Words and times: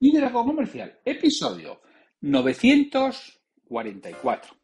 Liderazgo 0.00 0.44
Comercial, 0.44 1.00
episodio 1.04 1.80
944. 2.20 4.54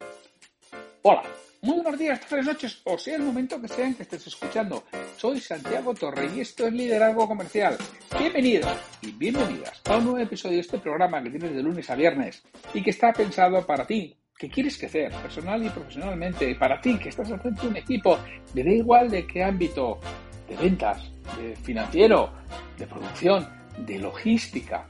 Hola, 1.01 1.23
muy 1.61 1.81
buenos 1.81 1.99
días, 1.99 2.21
tardes, 2.21 2.45
noches, 2.45 2.81
o 2.85 2.97
sea 2.97 3.17
el 3.17 3.23
momento 3.23 3.61
que 3.61 3.67
sean 3.67 3.95
que 3.95 4.03
estés 4.03 4.27
escuchando. 4.27 4.85
Soy 5.17 5.41
Santiago 5.41 5.93
Torre 5.93 6.31
y 6.33 6.39
esto 6.39 6.67
es 6.67 6.73
Liderazgo 6.73 7.27
Comercial. 7.27 7.75
Bienvenidos 8.17 8.77
y 9.01 9.11
bienvenidas 9.11 9.81
a 9.83 9.97
un 9.97 10.05
nuevo 10.05 10.19
episodio 10.19 10.55
de 10.55 10.61
este 10.61 10.79
programa 10.79 11.21
que 11.21 11.31
tienes 11.31 11.53
de 11.53 11.63
lunes 11.63 11.89
a 11.89 11.95
viernes 11.95 12.41
y 12.73 12.81
que 12.81 12.91
está 12.91 13.11
pensado 13.11 13.65
para 13.65 13.85
ti, 13.85 14.15
que 14.37 14.49
quieres 14.49 14.77
crecer 14.77 15.11
personal 15.15 15.65
y 15.65 15.69
profesionalmente, 15.69 16.55
para 16.55 16.79
ti 16.79 16.97
que 16.97 17.09
estás 17.09 17.29
haciendo 17.29 17.67
un 17.67 17.75
equipo, 17.75 18.17
me 18.53 18.63
da 18.63 18.71
igual 18.71 19.11
de 19.11 19.27
qué 19.27 19.43
ámbito, 19.43 19.99
de 20.47 20.55
ventas, 20.55 21.11
de 21.37 21.57
financiero, 21.57 22.31
de 22.77 22.87
producción, 22.87 23.45
de 23.79 23.99
logística, 23.99 24.87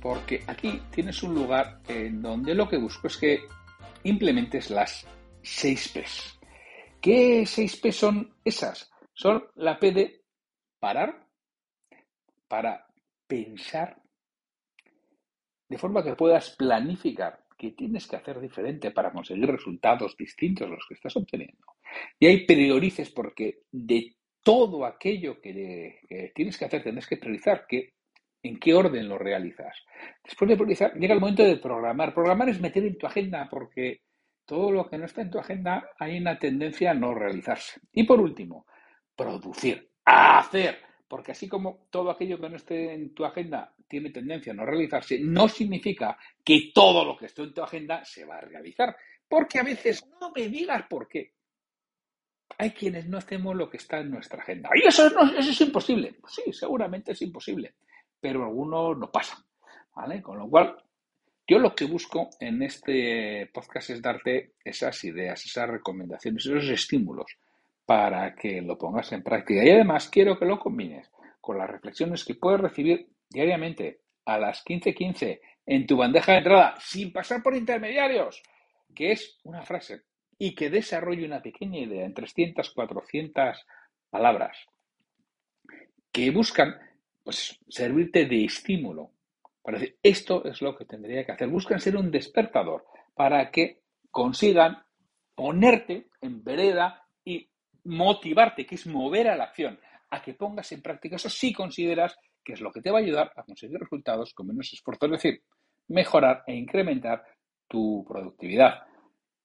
porque 0.00 0.42
aquí 0.46 0.80
tienes 0.90 1.22
un 1.22 1.34
lugar 1.34 1.80
en 1.88 2.22
donde 2.22 2.54
lo 2.54 2.68
que 2.68 2.76
busco 2.76 3.06
es 3.06 3.16
que 3.16 3.40
implementes 4.04 4.70
las 4.70 5.06
6 5.42 5.88
P's. 5.88 6.38
¿Qué 7.00 7.44
6 7.46 7.76
P 7.76 7.92
son 7.92 8.34
esas? 8.44 8.90
Son 9.12 9.44
la 9.56 9.78
P 9.78 9.92
de 9.92 10.22
parar, 10.78 11.26
para 12.46 12.86
pensar, 13.26 14.00
de 15.68 15.78
forma 15.78 16.02
que 16.02 16.14
puedas 16.14 16.50
planificar 16.50 17.44
qué 17.56 17.72
tienes 17.72 18.06
que 18.06 18.16
hacer 18.16 18.40
diferente 18.40 18.92
para 18.92 19.12
conseguir 19.12 19.46
resultados 19.46 20.16
distintos 20.16 20.66
a 20.66 20.70
los 20.70 20.86
que 20.88 20.94
estás 20.94 21.16
obteniendo. 21.16 21.64
Y 22.18 22.26
ahí 22.26 22.46
priorices 22.46 23.10
porque 23.10 23.62
de 23.70 24.16
todo 24.42 24.86
aquello 24.86 25.40
que, 25.40 26.00
que 26.08 26.32
tienes 26.34 26.56
que 26.56 26.64
hacer, 26.64 26.82
tienes 26.82 27.06
que 27.06 27.16
priorizar 27.16 27.66
que 27.66 27.97
en 28.42 28.58
qué 28.58 28.74
orden 28.74 29.08
lo 29.08 29.18
realizas. 29.18 29.76
Después 30.22 30.48
de 30.48 30.56
priorizar, 30.56 30.94
llega 30.94 31.14
el 31.14 31.20
momento 31.20 31.42
de 31.42 31.56
programar. 31.56 32.14
Programar 32.14 32.48
es 32.48 32.60
meter 32.60 32.84
en 32.84 32.98
tu 32.98 33.06
agenda 33.06 33.48
porque 33.50 34.02
todo 34.44 34.70
lo 34.70 34.88
que 34.88 34.98
no 34.98 35.06
está 35.06 35.22
en 35.22 35.30
tu 35.30 35.38
agenda 35.38 35.90
hay 35.98 36.18
una 36.18 36.38
tendencia 36.38 36.92
a 36.92 36.94
no 36.94 37.14
realizarse. 37.14 37.80
Y 37.92 38.04
por 38.04 38.20
último, 38.20 38.66
producir, 39.14 39.90
hacer. 40.04 40.78
Porque 41.06 41.32
así 41.32 41.48
como 41.48 41.86
todo 41.90 42.10
aquello 42.10 42.38
que 42.38 42.48
no 42.48 42.56
esté 42.56 42.92
en 42.92 43.14
tu 43.14 43.24
agenda 43.24 43.74
tiene 43.88 44.10
tendencia 44.10 44.52
a 44.52 44.56
no 44.56 44.66
realizarse, 44.66 45.18
no 45.20 45.48
significa 45.48 46.18
que 46.44 46.70
todo 46.74 47.04
lo 47.04 47.16
que 47.16 47.26
esté 47.26 47.42
en 47.42 47.54
tu 47.54 47.62
agenda 47.62 48.04
se 48.04 48.24
va 48.24 48.36
a 48.36 48.42
realizar. 48.42 48.94
Porque 49.26 49.58
a 49.58 49.62
veces 49.62 50.04
no 50.20 50.30
me 50.34 50.48
digas 50.48 50.84
por 50.88 51.08
qué. 51.08 51.32
Hay 52.56 52.70
quienes 52.70 53.06
no 53.06 53.18
hacemos 53.18 53.54
lo 53.54 53.68
que 53.68 53.76
está 53.76 54.00
en 54.00 54.10
nuestra 54.10 54.42
agenda. 54.42 54.70
Y 54.74 54.86
eso, 54.86 55.08
no, 55.10 55.30
eso 55.32 55.50
es 55.50 55.60
imposible. 55.60 56.16
Sí, 56.26 56.52
seguramente 56.52 57.12
es 57.12 57.22
imposible 57.22 57.74
pero 58.20 58.44
algunos 58.44 58.96
no 58.98 59.10
pasan. 59.10 59.38
¿vale? 59.98 60.22
Con 60.22 60.38
lo 60.38 60.48
cual, 60.48 60.76
yo 61.46 61.58
lo 61.58 61.74
que 61.74 61.86
busco 61.86 62.30
en 62.38 62.62
este 62.62 63.50
podcast 63.52 63.90
es 63.90 64.00
darte 64.00 64.52
esas 64.64 65.02
ideas, 65.04 65.44
esas 65.44 65.68
recomendaciones, 65.68 66.46
esos 66.46 66.68
estímulos 66.68 67.26
para 67.84 68.34
que 68.34 68.62
lo 68.62 68.78
pongas 68.78 69.10
en 69.12 69.24
práctica. 69.24 69.64
Y 69.64 69.70
además 69.70 70.08
quiero 70.08 70.38
que 70.38 70.44
lo 70.44 70.58
combines 70.60 71.10
con 71.40 71.58
las 71.58 71.68
reflexiones 71.68 72.24
que 72.24 72.36
puedes 72.36 72.60
recibir 72.60 73.08
diariamente 73.28 74.02
a 74.26 74.38
las 74.38 74.62
15:15 74.64 75.40
en 75.66 75.86
tu 75.86 75.96
bandeja 75.96 76.32
de 76.32 76.38
entrada, 76.38 76.74
sin 76.78 77.12
pasar 77.12 77.42
por 77.42 77.56
intermediarios, 77.56 78.42
que 78.94 79.12
es 79.12 79.38
una 79.44 79.62
frase 79.62 80.02
y 80.38 80.54
que 80.54 80.70
desarrolle 80.70 81.26
una 81.26 81.42
pequeña 81.42 81.80
idea 81.80 82.04
en 82.04 82.14
300, 82.14 82.70
400 82.70 83.66
palabras 84.10 84.56
que 86.12 86.30
buscan 86.30 86.78
pues 87.28 87.60
servirte 87.68 88.24
de 88.24 88.46
estímulo 88.46 89.10
para 89.60 89.78
decir, 89.78 89.98
esto 90.02 90.42
es 90.46 90.62
lo 90.62 90.74
que 90.74 90.86
tendría 90.86 91.26
que 91.26 91.32
hacer. 91.32 91.46
Buscan 91.46 91.78
ser 91.78 91.94
un 91.94 92.10
despertador 92.10 92.86
para 93.14 93.50
que 93.50 93.82
consigan 94.10 94.82
ponerte 95.34 96.08
en 96.22 96.42
vereda 96.42 97.06
y 97.22 97.46
motivarte, 97.84 98.64
que 98.64 98.76
es 98.76 98.86
mover 98.86 99.28
a 99.28 99.36
la 99.36 99.44
acción, 99.44 99.78
a 100.08 100.22
que 100.22 100.32
pongas 100.32 100.72
en 100.72 100.80
práctica 100.80 101.16
eso 101.16 101.28
si 101.28 101.52
consideras 101.52 102.16
que 102.42 102.54
es 102.54 102.62
lo 102.62 102.72
que 102.72 102.80
te 102.80 102.90
va 102.90 102.96
a 102.96 103.02
ayudar 103.02 103.30
a 103.36 103.42
conseguir 103.42 103.78
resultados 103.78 104.32
con 104.32 104.46
menos 104.46 104.72
esfuerzo, 104.72 105.04
es 105.04 105.12
decir, 105.12 105.42
mejorar 105.88 106.44
e 106.46 106.54
incrementar 106.54 107.22
tu 107.68 108.06
productividad. 108.08 108.86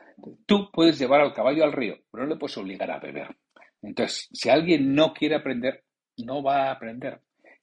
Tú 0.47 0.71
puedes 0.73 0.99
llevar 0.99 1.21
al 1.21 1.35
caballo 1.35 1.65
al 1.65 1.73
río, 1.73 1.97
pero 2.11 2.25
no 2.25 2.31
le 2.31 2.39
puedes 2.39 2.57
obligar 2.57 2.91
a 2.91 2.99
beber. 2.99 3.37
Entonces, 3.83 4.29
si 4.33 4.49
alguien 4.49 4.95
no 4.95 5.13
quiere 5.13 5.35
aprender, 5.35 5.85
no 6.19 6.43
va 6.43 6.69
a 6.69 6.73
aprender. 6.73 7.21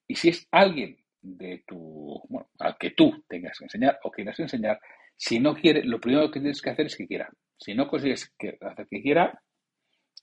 Y 0.08 0.16
si 0.16 0.30
es 0.30 0.48
alguien 0.52 0.99
de 1.22 1.64
tu, 1.68 2.22
bueno, 2.30 2.50
al 2.60 2.78
que 2.78 2.92
tú 2.92 3.24
tengas 3.28 3.58
que 3.58 3.66
enseñar 3.66 4.00
o 4.04 4.12
quieras 4.12 4.40
enseñar, 4.40 4.80
si 5.16 5.40
no 5.40 5.54
quiere, 5.54 5.84
lo 5.84 6.00
primero 6.00 6.32
que 6.32 6.40
tienes 6.40 6.62
que 6.62 6.70
hacer 6.70 6.86
es 6.86 6.96
que 6.96 7.08
quiera. 7.08 7.30
Si 7.58 7.74
no 7.74 7.88
consigues 7.88 8.34
que, 8.38 8.58
hacer 8.62 8.88
que 8.90 9.02
quiera, 9.02 9.42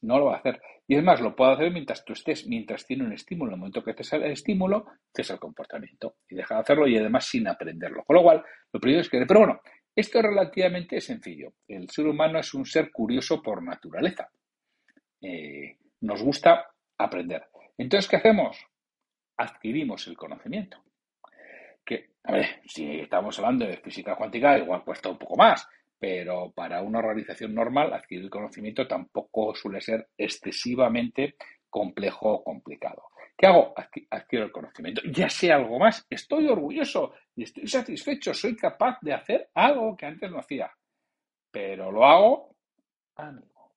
no 0.03 0.19
lo 0.19 0.27
va 0.27 0.37
a 0.37 0.39
hacer. 0.39 0.61
Y 0.89 0.97
es 0.97 1.03
más, 1.03 1.21
lo 1.21 1.35
puede 1.35 1.53
hacer 1.53 1.73
mientras 1.73 2.05
tú 2.05 2.13
estés, 2.13 2.47
mientras 2.47 2.87
tiene 2.87 3.05
un 3.05 3.13
estímulo. 3.13 3.51
En 3.51 3.55
el 3.55 3.61
momento 3.61 3.85
que 3.85 3.95
te 3.95 4.05
sale 4.05 4.27
el 4.27 4.33
estímulo, 4.33 4.87
cesa 5.15 5.35
el 5.35 5.41
comportamiento 5.41 6.17
y 6.29 6.37
deja 6.37 6.55
de 6.55 6.61
hacerlo 6.61 6.87
y 6.87 6.97
además 6.97 7.27
sin 7.27 7.47
aprenderlo. 7.49 8.05
Con 8.05 8.17
lo 8.17 8.23
cual, 8.23 8.45
lo 8.73 8.81
primero 8.81 9.03
es 9.03 9.11
que... 9.11 9.25
Pero 9.27 9.41
bueno, 9.41 9.61
esto 9.95 10.19
es 10.19 10.25
relativamente 10.25 11.01
sencillo. 11.01 11.55
El 11.67 11.91
ser 11.91 12.07
humano 12.07 12.39
es 12.39 12.55
un 12.55 12.65
ser 12.65 12.91
curioso 12.91 13.43
por 13.43 13.63
naturaleza. 13.63 14.31
Eh, 15.21 15.77
nos 16.01 16.23
gusta 16.23 16.67
aprender. 16.99 17.45
Entonces, 17.77 18.09
¿qué 18.09 18.17
hacemos? 18.17 18.57
Adquirimos 19.37 20.07
el 20.09 20.17
conocimiento 20.17 20.83
que, 21.85 22.11
a 22.25 22.33
ver, 22.33 22.47
si 22.67 23.01
estamos 23.01 23.39
hablando 23.39 23.67
de 23.67 23.77
física 23.77 24.17
cuántica, 24.17 24.59
igual 24.59 24.85
cuesta 24.85 25.09
un 25.09 25.19
poco 25.19 25.37
más, 25.37 25.69
pero 25.99 26.51
para 26.51 26.83
una 26.83 26.99
organización 26.99 27.55
normal 27.55 27.95
adquirir 27.95 28.25
el 28.25 28.31
conocimiento 28.31 28.87
tampoco 28.87 29.55
suele 29.55 29.81
ser 29.81 30.09
excesivamente 30.19 31.37
complejo 31.71 32.33
o 32.33 32.45
complicado. 32.45 33.05
¿Qué 33.37 33.47
hago? 33.47 33.75
Adquiero 34.11 34.47
el 34.47 34.53
conocimiento. 34.53 35.03
Ya 35.13 35.29
sé 35.29 35.53
algo 35.53 35.79
más, 35.79 36.07
estoy 36.09 36.49
orgulloso 36.49 37.13
y 37.35 37.45
estoy 37.45 37.67
satisfecho, 37.67 38.35
soy 38.35 38.57
capaz 38.57 38.99
de 39.03 39.13
hacer 39.13 39.51
algo 39.55 39.97
que 39.97 40.07
antes 40.07 40.31
no 40.31 40.39
hacía. 40.39 40.71
Pero 41.51 41.93
lo 41.93 42.05
hago, 42.05 42.57
ánimo. 43.15 43.75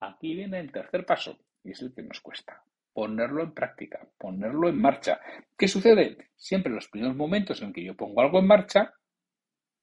Aquí 0.00 0.34
viene 0.34 0.60
el 0.60 0.70
tercer 0.70 1.06
paso 1.06 1.38
y 1.64 1.70
es 1.70 1.82
el 1.82 1.94
que 1.94 2.02
nos 2.02 2.20
cuesta. 2.20 2.62
Ponerlo 2.98 3.44
en 3.44 3.54
práctica, 3.54 4.04
ponerlo 4.18 4.68
en 4.68 4.80
marcha. 4.80 5.20
¿Qué 5.56 5.68
sucede? 5.68 6.32
Siempre 6.34 6.70
en 6.70 6.74
los 6.74 6.88
primeros 6.88 7.14
momentos 7.14 7.62
en 7.62 7.72
que 7.72 7.84
yo 7.84 7.96
pongo 7.96 8.20
algo 8.20 8.40
en 8.40 8.48
marcha, 8.48 8.92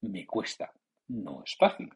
me 0.01 0.27
cuesta. 0.27 0.73
No 1.07 1.41
es 1.41 1.55
fácil. 1.57 1.93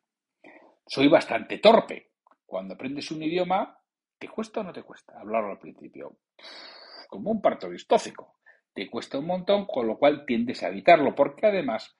Soy 0.88 1.10
bastante 1.10 1.58
torpe. 1.58 2.12
Cuando 2.46 2.76
aprendes 2.76 3.12
un 3.12 3.22
idioma, 3.22 3.78
¿te 4.18 4.30
cuesta 4.30 4.62
o 4.62 4.64
no 4.64 4.72
te 4.72 4.84
cuesta 4.84 5.20
hablarlo 5.20 5.52
al 5.52 5.60
principio? 5.60 6.20
Como 7.10 7.32
un 7.32 7.42
parto 7.42 7.70
distócico. 7.70 8.40
Te 8.74 8.90
cuesta 8.90 9.20
un 9.20 9.26
montón, 9.26 9.66
con 9.66 9.88
lo 9.88 9.98
cual 9.98 10.24
tiendes 10.26 10.64
a 10.64 10.70
evitarlo, 10.70 11.14
porque 11.16 11.48
además 11.48 12.00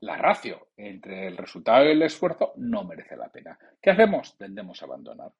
la 0.00 0.16
ratio 0.16 0.70
entre 0.76 1.28
el 1.28 1.36
resultado 1.36 1.84
y 1.86 1.92
el 1.92 2.02
esfuerzo 2.02 2.52
no 2.56 2.82
merece 2.82 3.16
la 3.16 3.28
pena. 3.28 3.56
¿Qué 3.80 3.90
hacemos? 3.90 4.36
Tendemos 4.36 4.82
a 4.82 4.86
abandonar. 4.86 5.30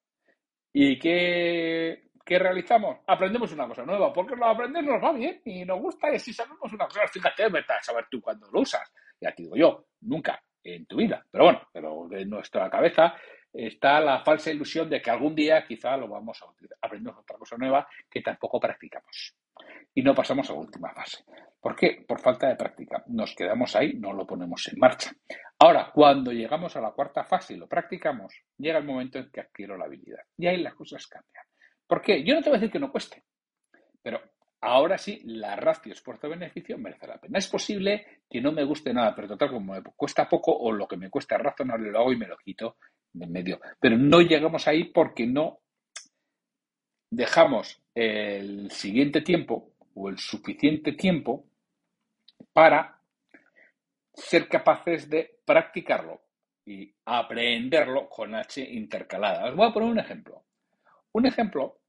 ¿Y 0.71 0.97
qué, 0.97 2.09
qué 2.25 2.39
realizamos? 2.39 2.97
Aprendemos 3.05 3.51
una 3.51 3.67
cosa 3.67 3.85
nueva, 3.85 4.11
porque 4.11 4.35
lo 4.35 4.47
aprender 4.47 4.83
nos 4.83 5.01
va 5.01 5.13
bien 5.13 5.41
y 5.45 5.63
nos 5.63 5.79
gusta 5.79 6.11
y 6.13 6.19
si 6.19 6.33
sabemos 6.33 6.73
una 6.73 6.85
cosa, 6.87 7.07
fíjate, 7.07 7.47
vete 7.49 7.73
a 7.73 7.83
saber 7.83 8.07
tú 8.09 8.19
cuándo 8.19 8.49
lo 8.51 8.61
usas. 8.61 8.91
Ya 9.21 9.31
te 9.31 9.43
digo 9.43 9.55
yo, 9.55 9.85
nunca 10.01 10.41
en 10.63 10.85
tu 10.87 10.97
vida. 10.97 11.23
Pero 11.31 11.45
bueno, 11.45 11.61
pero 11.71 12.07
en 12.11 12.29
nuestra 12.29 12.69
cabeza 12.69 13.13
está 13.53 14.01
la 14.01 14.21
falsa 14.23 14.51
ilusión 14.51 14.89
de 14.89 15.01
que 15.01 15.11
algún 15.11 15.35
día 15.35 15.63
quizá 15.65 15.95
lo 15.95 16.07
vamos 16.07 16.41
a 16.41 16.47
aprender 16.81 17.13
otra 17.13 17.37
cosa 17.37 17.55
nueva 17.57 17.87
que 18.09 18.21
tampoco 18.21 18.59
practicamos. 18.59 19.35
Y 19.93 20.01
no 20.01 20.13
pasamos 20.13 20.49
a 20.49 20.53
la 20.53 20.59
última 20.59 20.93
fase. 20.93 21.23
¿Por 21.61 21.75
qué? 21.75 22.03
Por 22.05 22.19
falta 22.19 22.47
de 22.47 22.55
práctica. 22.55 23.03
Nos 23.07 23.33
quedamos 23.33 23.75
ahí, 23.75 23.93
no 23.93 24.11
lo 24.11 24.27
ponemos 24.27 24.67
en 24.67 24.79
marcha. 24.79 25.11
Ahora, 25.59 25.91
cuando 25.93 26.33
llegamos 26.33 26.75
a 26.75 26.81
la 26.81 26.91
cuarta 26.91 27.23
fase 27.23 27.53
y 27.53 27.57
lo 27.57 27.67
practicamos, 27.67 28.33
llega 28.57 28.79
el 28.79 28.83
momento 28.83 29.19
en 29.19 29.31
que 29.31 29.39
adquiero 29.39 29.77
la 29.77 29.85
habilidad. 29.85 30.19
Y 30.37 30.47
ahí 30.47 30.57
las 30.57 30.75
cosas 30.75 31.07
cambian. 31.07 31.45
¿Por 31.87 32.01
qué? 32.01 32.23
Yo 32.23 32.35
no 32.35 32.41
te 32.41 32.49
voy 32.49 32.57
a 32.57 32.59
decir 32.59 32.71
que 32.71 32.79
no 32.79 32.91
cueste, 32.91 33.23
pero 34.01 34.19
ahora 34.61 34.97
sí, 34.97 35.21
la 35.25 35.55
ratio 35.55 35.93
esfuerzo-beneficio 35.93 36.77
merece 36.77 37.07
la 37.07 37.19
pena. 37.19 37.37
Es 37.37 37.47
posible 37.47 38.23
que 38.29 38.41
no 38.41 38.51
me 38.51 38.63
guste 38.63 38.93
nada, 38.93 39.13
pero 39.15 39.27
total, 39.27 39.51
como 39.51 39.73
me 39.73 39.83
cuesta 39.95 40.27
poco 40.27 40.55
o 40.55 40.71
lo 40.71 40.87
que 40.87 40.97
me 40.97 41.09
cuesta 41.09 41.37
razonable 41.37 41.91
lo 41.91 41.99
hago 41.99 42.11
y 42.13 42.17
me 42.17 42.27
lo 42.27 42.37
quito 42.37 42.77
de 43.13 43.27
medio. 43.27 43.59
Pero 43.79 43.97
no 43.97 44.21
llegamos 44.21 44.67
ahí 44.67 44.85
porque 44.85 45.27
no 45.27 45.59
dejamos 47.09 47.81
el 47.93 48.71
siguiente 48.71 49.21
tiempo 49.21 49.73
o 49.93 50.09
el 50.09 50.17
suficiente 50.17 50.93
tiempo 50.93 51.45
para 52.51 52.99
ser 54.13 54.47
capaces 54.47 55.09
de 55.09 55.39
practicarlo 55.45 56.21
y 56.65 56.93
aprenderlo 57.05 58.09
con 58.09 58.33
H 58.33 58.61
intercalada. 58.61 59.45
Os 59.49 59.55
voy 59.55 59.69
a 59.69 59.73
poner 59.73 59.89
un 59.89 59.99
ejemplo. 59.99 60.43
Un 61.15 61.25
ejemplo 61.25 61.79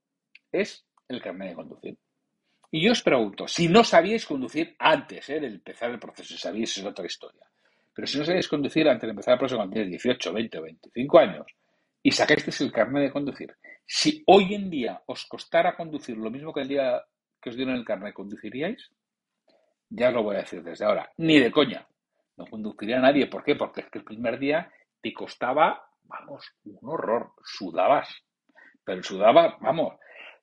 es 0.53 0.87
el 1.09 1.21
carnet 1.21 1.49
de 1.49 1.55
conducir. 1.55 1.97
Y 2.71 2.81
yo 2.81 2.93
os 2.93 3.01
pregunto, 3.01 3.45
si 3.45 3.67
no 3.67 3.83
sabíais 3.83 4.25
conducir 4.25 4.73
antes 4.79 5.27
eh, 5.27 5.41
de 5.41 5.47
empezar 5.47 5.91
el 5.91 5.99
proceso, 5.99 6.29
si 6.29 6.37
sabíais 6.37 6.77
es 6.77 6.85
otra 6.85 7.05
historia, 7.05 7.45
pero 7.93 8.07
si 8.07 8.17
no 8.17 8.23
sabíais 8.23 8.47
conducir 8.47 8.87
antes 8.87 9.01
de 9.05 9.09
empezar 9.09 9.33
el 9.33 9.39
proceso 9.39 9.57
cuando 9.57 9.73
tenéis 9.73 10.01
18, 10.01 10.31
20 10.31 10.57
o 10.57 10.61
25 10.61 11.19
años 11.19 11.45
y 12.01 12.11
sacasteis 12.11 12.61
el 12.61 12.71
carnet 12.71 13.03
de 13.03 13.11
conducir, 13.11 13.53
si 13.85 14.23
hoy 14.27 14.53
en 14.53 14.69
día 14.69 15.03
os 15.07 15.25
costara 15.25 15.75
conducir 15.75 16.15
lo 16.15 16.31
mismo 16.31 16.53
que 16.53 16.61
el 16.61 16.69
día 16.69 17.03
que 17.41 17.49
os 17.49 17.57
dieron 17.57 17.75
el 17.75 17.83
carnet, 17.83 18.13
¿conduciríais? 18.13 18.91
Ya 19.89 20.07
os 20.07 20.13
lo 20.13 20.23
voy 20.23 20.37
a 20.37 20.39
decir 20.39 20.63
desde 20.63 20.85
ahora, 20.85 21.11
ni 21.17 21.37
de 21.37 21.51
coña. 21.51 21.85
No 22.37 22.45
conduciría 22.45 22.99
a 22.99 23.01
nadie. 23.01 23.27
¿Por 23.27 23.43
qué? 23.43 23.55
Porque 23.55 23.81
es 23.81 23.89
que 23.89 23.99
el 23.99 24.05
primer 24.05 24.39
día 24.39 24.71
te 25.01 25.11
costaba, 25.11 25.83
vamos, 26.03 26.45
un 26.63 26.79
horror. 26.83 27.33
Sudabas. 27.43 28.07
Pero 28.87 29.03
sudaba, 29.03 29.57
vamos, 29.59 29.95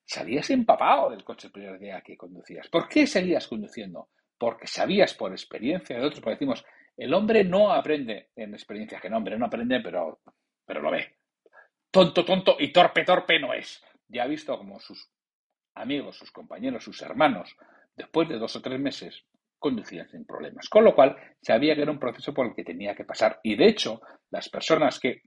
salías 0.05 0.51
empapado 0.51 1.09
del 1.09 1.23
coche 1.23 1.47
el 1.47 1.51
primer 1.51 1.79
día 1.79 2.01
que 2.01 2.15
conducías. 2.15 2.69
¿Por 2.69 2.87
qué 2.87 3.07
seguías 3.07 3.47
conduciendo? 3.47 4.09
Porque 4.37 4.67
sabías 4.67 5.15
por 5.15 5.31
experiencia 5.31 5.97
de 5.97 6.05
otros, 6.05 6.21
porque 6.21 6.35
decimos, 6.35 6.63
el 6.95 7.11
hombre 7.15 7.43
no 7.43 7.73
aprende 7.73 8.29
en 8.35 8.53
experiencia, 8.53 8.99
que 8.99 9.09
no, 9.09 9.17
hombre 9.17 9.39
no 9.39 9.47
aprende, 9.47 9.79
pero, 9.79 10.19
pero 10.63 10.79
lo 10.79 10.91
ve. 10.91 11.15
Tonto, 11.89 12.23
tonto 12.23 12.57
y 12.59 12.71
torpe, 12.71 13.03
torpe 13.03 13.39
no 13.39 13.51
es. 13.51 13.83
Ya 14.09 14.25
ha 14.25 14.27
visto 14.27 14.55
como 14.59 14.79
sus 14.79 15.09
amigos, 15.73 16.15
sus 16.15 16.31
compañeros, 16.31 16.83
sus 16.83 17.01
hermanos, 17.01 17.57
después 17.95 18.29
de 18.29 18.37
dos 18.37 18.55
o 18.55 18.61
tres 18.61 18.79
meses, 18.79 19.25
conducían 19.57 20.07
sin 20.07 20.23
problemas. 20.23 20.69
Con 20.69 20.83
lo 20.83 20.93
cual, 20.93 21.17
sabía 21.41 21.73
que 21.73 21.81
era 21.81 21.91
un 21.91 21.97
proceso 21.97 22.31
por 22.31 22.45
el 22.45 22.53
que 22.53 22.63
tenía 22.63 22.93
que 22.93 23.05
pasar. 23.05 23.39
Y 23.41 23.55
de 23.55 23.69
hecho, 23.69 24.01
las 24.29 24.49
personas 24.49 24.99
que 24.99 25.23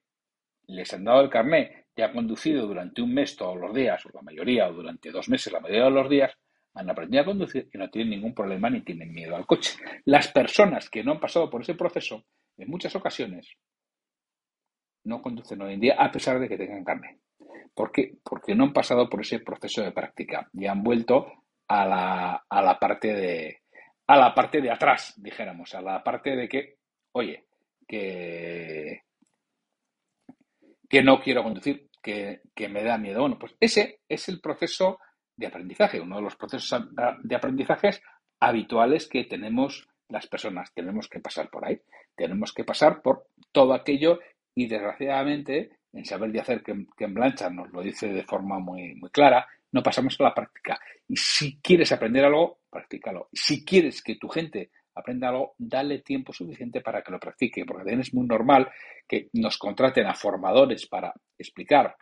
les 0.68 0.94
han 0.94 1.02
dado 1.02 1.22
el 1.22 1.30
carné 1.30 1.87
y 1.98 2.02
han 2.02 2.12
conducido 2.12 2.64
durante 2.64 3.02
un 3.02 3.12
mes 3.12 3.34
todos 3.34 3.56
los 3.58 3.74
días, 3.74 4.06
o 4.06 4.10
la 4.14 4.22
mayoría, 4.22 4.68
o 4.68 4.72
durante 4.72 5.10
dos 5.10 5.28
meses 5.28 5.52
la 5.52 5.58
mayoría 5.58 5.86
de 5.86 5.90
los 5.90 6.08
días, 6.08 6.32
han 6.74 6.88
aprendido 6.88 7.22
a 7.22 7.26
conducir 7.26 7.68
y 7.72 7.76
no 7.76 7.90
tienen 7.90 8.10
ningún 8.10 8.34
problema 8.34 8.70
ni 8.70 8.82
tienen 8.82 9.12
miedo 9.12 9.34
al 9.34 9.46
coche. 9.46 9.76
Las 10.04 10.28
personas 10.28 10.88
que 10.88 11.02
no 11.02 11.10
han 11.10 11.18
pasado 11.18 11.50
por 11.50 11.62
ese 11.62 11.74
proceso, 11.74 12.24
en 12.56 12.70
muchas 12.70 12.94
ocasiones, 12.94 13.52
no 15.06 15.20
conducen 15.20 15.60
hoy 15.60 15.74
en 15.74 15.80
día 15.80 15.96
a 15.98 16.12
pesar 16.12 16.38
de 16.38 16.48
que 16.48 16.56
tengan 16.56 16.84
carne. 16.84 17.18
¿Por 17.74 17.90
qué? 17.90 18.14
Porque 18.22 18.54
no 18.54 18.62
han 18.64 18.72
pasado 18.72 19.08
por 19.08 19.20
ese 19.22 19.40
proceso 19.40 19.82
de 19.82 19.90
práctica 19.90 20.48
y 20.52 20.66
han 20.66 20.84
vuelto 20.84 21.26
a 21.66 21.84
la, 21.84 22.44
a 22.48 22.62
la 22.62 22.78
parte 22.78 23.12
de 23.12 23.62
a 24.06 24.16
la 24.16 24.32
parte 24.34 24.60
de 24.62 24.70
atrás, 24.70 25.14
dijéramos, 25.16 25.74
a 25.74 25.82
la 25.82 26.02
parte 26.02 26.34
de 26.34 26.48
que, 26.48 26.76
oye, 27.12 27.44
que, 27.86 29.02
que 30.88 31.02
no 31.02 31.20
quiero 31.20 31.42
conducir, 31.42 31.87
que, 32.54 32.68
me 32.68 32.82
da 32.82 32.98
miedo. 32.98 33.20
Bueno, 33.20 33.38
pues 33.38 33.54
ese 33.60 34.00
es 34.08 34.28
el 34.28 34.40
proceso 34.40 34.98
de 35.36 35.46
aprendizaje, 35.46 36.00
uno 36.00 36.16
de 36.16 36.22
los 36.22 36.36
procesos 36.36 36.86
de 37.22 37.36
aprendizajes 37.36 38.02
habituales 38.40 39.06
que 39.08 39.24
tenemos 39.24 39.88
las 40.08 40.26
personas. 40.26 40.72
Tenemos 40.72 41.08
que 41.08 41.20
pasar 41.20 41.50
por 41.50 41.66
ahí, 41.66 41.80
tenemos 42.16 42.52
que 42.52 42.64
pasar 42.64 43.02
por 43.02 43.26
todo 43.52 43.74
aquello 43.74 44.20
y 44.54 44.66
desgraciadamente 44.66 45.70
en 45.92 46.04
saber 46.04 46.32
de 46.32 46.40
hacer 46.40 46.62
que, 46.62 46.72
en 46.72 47.14
Blancha 47.14 47.50
nos 47.50 47.70
lo 47.70 47.82
dice 47.82 48.08
de 48.08 48.24
forma 48.24 48.58
muy, 48.58 48.94
muy 48.94 49.10
clara, 49.10 49.46
no 49.72 49.82
pasamos 49.82 50.18
a 50.18 50.24
la 50.24 50.34
práctica. 50.34 50.80
Y 51.06 51.16
si 51.16 51.60
quieres 51.60 51.92
aprender 51.92 52.24
algo, 52.24 52.60
practícalo. 52.70 53.28
Si 53.32 53.64
quieres 53.64 54.02
que 54.02 54.16
tu 54.16 54.28
gente 54.28 54.70
aprenda 54.98 55.28
algo, 55.28 55.54
dale 55.58 56.00
tiempo 56.00 56.32
suficiente 56.32 56.80
para 56.80 57.02
que 57.02 57.12
lo 57.12 57.18
practique, 57.18 57.64
porque 57.64 57.82
también 57.82 58.00
es 58.00 58.14
muy 58.14 58.26
normal 58.26 58.70
que 59.06 59.28
nos 59.34 59.58
contraten 59.58 60.06
a 60.06 60.14
formadores 60.14 60.86
para 60.86 61.12
explicar 61.36 61.96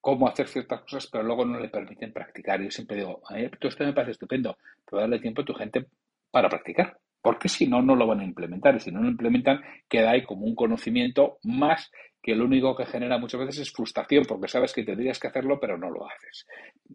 cómo 0.00 0.28
hacer 0.28 0.48
ciertas 0.48 0.82
cosas, 0.82 1.08
pero 1.10 1.24
luego 1.24 1.44
no 1.46 1.58
le 1.58 1.70
permiten 1.70 2.12
practicar. 2.12 2.60
Yo 2.60 2.70
siempre 2.70 2.98
digo, 2.98 3.22
a 3.26 3.34
mí 3.34 3.44
esto 3.44 3.84
me 3.84 3.92
parece 3.94 4.12
estupendo, 4.12 4.58
pero 4.84 5.00
darle 5.00 5.18
tiempo 5.18 5.40
a 5.40 5.44
tu 5.46 5.54
gente 5.54 5.86
para 6.30 6.48
practicar, 6.48 6.98
porque 7.22 7.48
si 7.48 7.66
no, 7.66 7.80
no 7.80 7.96
lo 7.96 8.06
van 8.06 8.20
a 8.20 8.24
implementar. 8.24 8.76
Y 8.76 8.80
si 8.80 8.92
no 8.92 9.00
lo 9.00 9.08
implementan, 9.08 9.62
queda 9.88 10.10
ahí 10.10 10.22
como 10.22 10.44
un 10.44 10.54
conocimiento 10.54 11.38
más 11.44 11.90
que 12.20 12.34
lo 12.34 12.44
único 12.44 12.76
que 12.76 12.86
genera 12.86 13.18
muchas 13.18 13.40
veces 13.40 13.60
es 13.60 13.72
frustración, 13.72 14.24
porque 14.26 14.48
sabes 14.48 14.72
que 14.74 14.84
tendrías 14.84 15.18
que 15.18 15.28
hacerlo, 15.28 15.58
pero 15.58 15.78
no 15.78 15.90
lo 15.90 16.06
haces. 16.06 16.46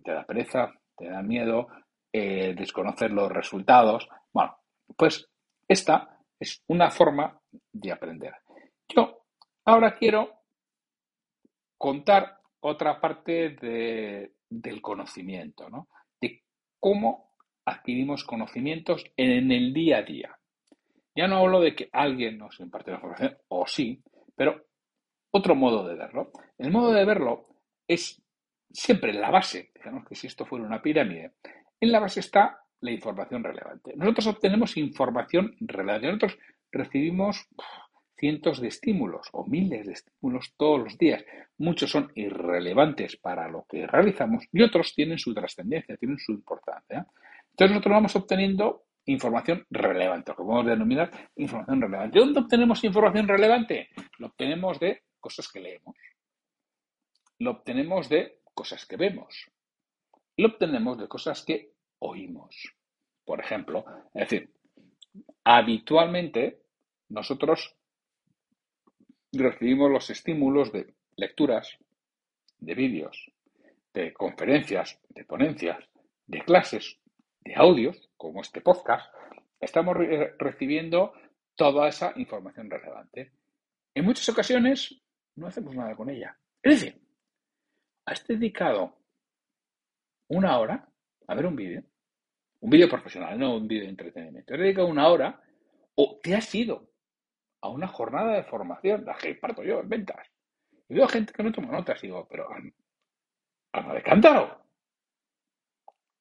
Te 0.03 0.12
da 0.12 0.24
pereza, 0.24 0.72
te 0.96 1.10
da 1.10 1.24
miedo, 1.24 1.68
eh, 2.13 2.53
desconocer 2.56 3.12
los 3.12 3.32
resultados. 3.32 4.08
Bueno, 4.34 4.56
pues 4.96 5.29
esta 5.69 6.19
es 6.39 6.63
una 6.67 6.89
forma 6.89 7.39
de 7.71 7.91
aprender. 7.91 8.33
Yo 8.88 9.25
ahora 9.65 9.95
quiero 9.95 10.41
contar 11.77 12.39
otra 12.61 12.99
parte 12.99 13.55
del 14.49 14.81
conocimiento, 14.81 15.69
¿no? 15.69 15.88
De 16.19 16.43
cómo 16.79 17.35
adquirimos 17.65 18.23
conocimientos 18.23 19.05
en 19.15 19.51
el 19.51 19.73
día 19.73 19.99
a 19.99 20.03
día. 20.03 20.39
Ya 21.15 21.27
no 21.27 21.38
hablo 21.38 21.61
de 21.61 21.75
que 21.75 21.89
alguien 21.91 22.38
nos 22.38 22.59
imparte 22.59 22.91
la 22.91 22.97
información, 22.97 23.38
o 23.49 23.67
sí, 23.67 24.01
pero 24.35 24.65
otro 25.31 25.53
modo 25.53 25.88
de 25.88 25.95
verlo. 25.95 26.31
El 26.57 26.71
modo 26.71 26.91
de 26.91 27.05
verlo 27.05 27.47
es 27.88 28.21
siempre 28.71 29.13
la 29.13 29.29
base, 29.29 29.71
digamos 29.75 30.07
que 30.07 30.15
si 30.15 30.27
esto 30.27 30.45
fuera 30.45 30.65
una 30.65 30.81
pirámide, 30.81 31.33
en 31.79 31.91
la 31.91 31.99
base 31.99 32.21
está 32.21 32.63
la 32.81 32.91
información 32.91 33.43
relevante. 33.43 33.93
Nosotros 33.95 34.27
obtenemos 34.27 34.77
información 34.77 35.55
relevante. 35.59 36.07
Nosotros 36.07 36.38
recibimos 36.71 37.48
cientos 38.19 38.59
de 38.59 38.67
estímulos 38.67 39.27
o 39.31 39.45
miles 39.45 39.86
de 39.88 39.93
estímulos 39.93 40.53
todos 40.57 40.79
los 40.79 40.98
días. 40.98 41.24
Muchos 41.57 41.89
son 41.89 42.12
irrelevantes 42.15 43.15
para 43.17 43.48
lo 43.50 43.65
que 43.67 43.88
realizamos 43.88 44.45
y 44.51 44.62
otros 44.62 44.93
tienen 44.93 45.17
su 45.17 45.33
trascendencia, 45.33 45.98
tienen 45.98 46.19
su 46.19 46.33
importancia. 46.33 47.07
Entonces 47.51 47.71
nosotros 47.71 47.93
vamos 47.93 48.15
obteniendo 48.15 48.83
información 49.05 49.65
relevante, 49.69 50.31
lo 50.31 50.38
que 50.38 50.43
podemos 50.43 50.65
denominar 50.65 51.12
información 51.38 51.81
relevante. 51.81 52.19
¿Dónde 52.19 52.39
obtenemos 52.41 52.83
información 52.83 53.27
relevante? 53.27 53.89
Lo 54.17 54.27
obtenemos 54.27 54.79
de 54.79 55.03
cosas 55.19 55.50
que 55.51 55.59
leemos. 55.59 55.95
Lo 57.39 57.51
obtenemos 57.51 58.09
de 58.09 58.39
cosas 58.53 58.86
que 58.86 58.98
vemos. 58.98 59.50
Lo 60.38 60.50
obtenemos 60.50 60.98
de 60.98 61.07
cosas 61.07 61.43
que 61.43 61.71
oímos. 62.00 62.56
Por 63.25 63.39
ejemplo, 63.39 63.86
es 64.13 64.29
decir, 64.29 64.50
habitualmente 65.44 66.62
nosotros 67.10 67.75
recibimos 69.32 69.91
los 69.91 70.10
estímulos 70.10 70.72
de 70.72 70.94
lecturas, 71.15 71.77
de 72.58 72.75
vídeos, 72.75 73.32
de 73.94 74.13
conferencias, 74.13 75.00
de 75.10 75.25
ponencias, 75.25 75.77
de 76.25 76.41
clases, 76.41 77.00
de 77.41 77.56
audios, 77.56 78.10
como 78.18 78.41
este 78.41 78.62
podcast, 78.62 79.13
estamos 79.60 79.96
recibiendo 80.38 81.13
toda 81.56 81.88
esa 81.88 82.13
información 82.15 82.70
relevante. 82.70 83.32
En 83.94 84.06
muchas 84.06 84.29
ocasiones 84.29 85.01
no 85.36 85.48
hacemos 85.48 85.75
nada 85.75 85.96
con 85.96 86.10
ella. 86.10 86.38
Es 86.62 86.82
decir, 86.82 87.01
has 88.06 88.25
dedicado 88.27 88.98
una 90.27 90.58
hora 90.60 90.88
a 91.27 91.36
ver 91.36 91.46
un 91.46 91.56
vídeo, 91.56 91.84
un 92.62 92.70
vídeo 92.70 92.89
profesional, 92.89 93.38
no 93.39 93.56
un 93.56 93.68
vídeo 93.68 93.84
de 93.84 93.89
entretenimiento. 93.89 94.54
Has 94.54 94.60
dedicado 94.60 94.88
una 94.88 95.08
hora 95.08 95.42
o 95.96 96.20
te 96.22 96.36
has 96.36 96.54
ido 96.56 96.89
a 97.62 97.70
una 97.70 97.88
jornada 97.88 98.34
de 98.36 98.44
formación, 98.44 99.06
la 99.06 99.16
que 99.16 99.36
parto 99.36 99.63
yo 99.63 99.80
en 99.80 99.89
ventas. 99.89 100.28
Y 100.88 100.96
veo 100.96 101.08
gente 101.08 101.34
que 101.34 101.44
no 101.44 101.51
toma 101.51 101.72
notas 101.72 102.04
y 102.04 102.08
digo, 102.08 102.28
pero 102.30 102.48
anda 103.72 103.94
de 103.94 104.04
cántaro. 104.04 104.66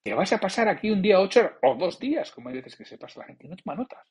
Que 0.05 0.15
vas 0.15 0.33
a 0.33 0.39
pasar 0.39 0.69
aquí 0.69 0.91
un 0.91 1.03
día, 1.03 1.21
ocho 1.21 1.59
o 1.63 1.75
dos 1.75 1.99
días, 1.99 2.31
como 2.31 2.49
hay 2.49 2.57
veces 2.57 2.77
que 2.77 2.85
se 2.85 2.99
pasa 2.99 3.21
la 3.21 3.27
gente 3.27 3.47
y 3.47 3.49
no 3.51 3.57
toma 3.57 3.75
notas. 3.75 4.07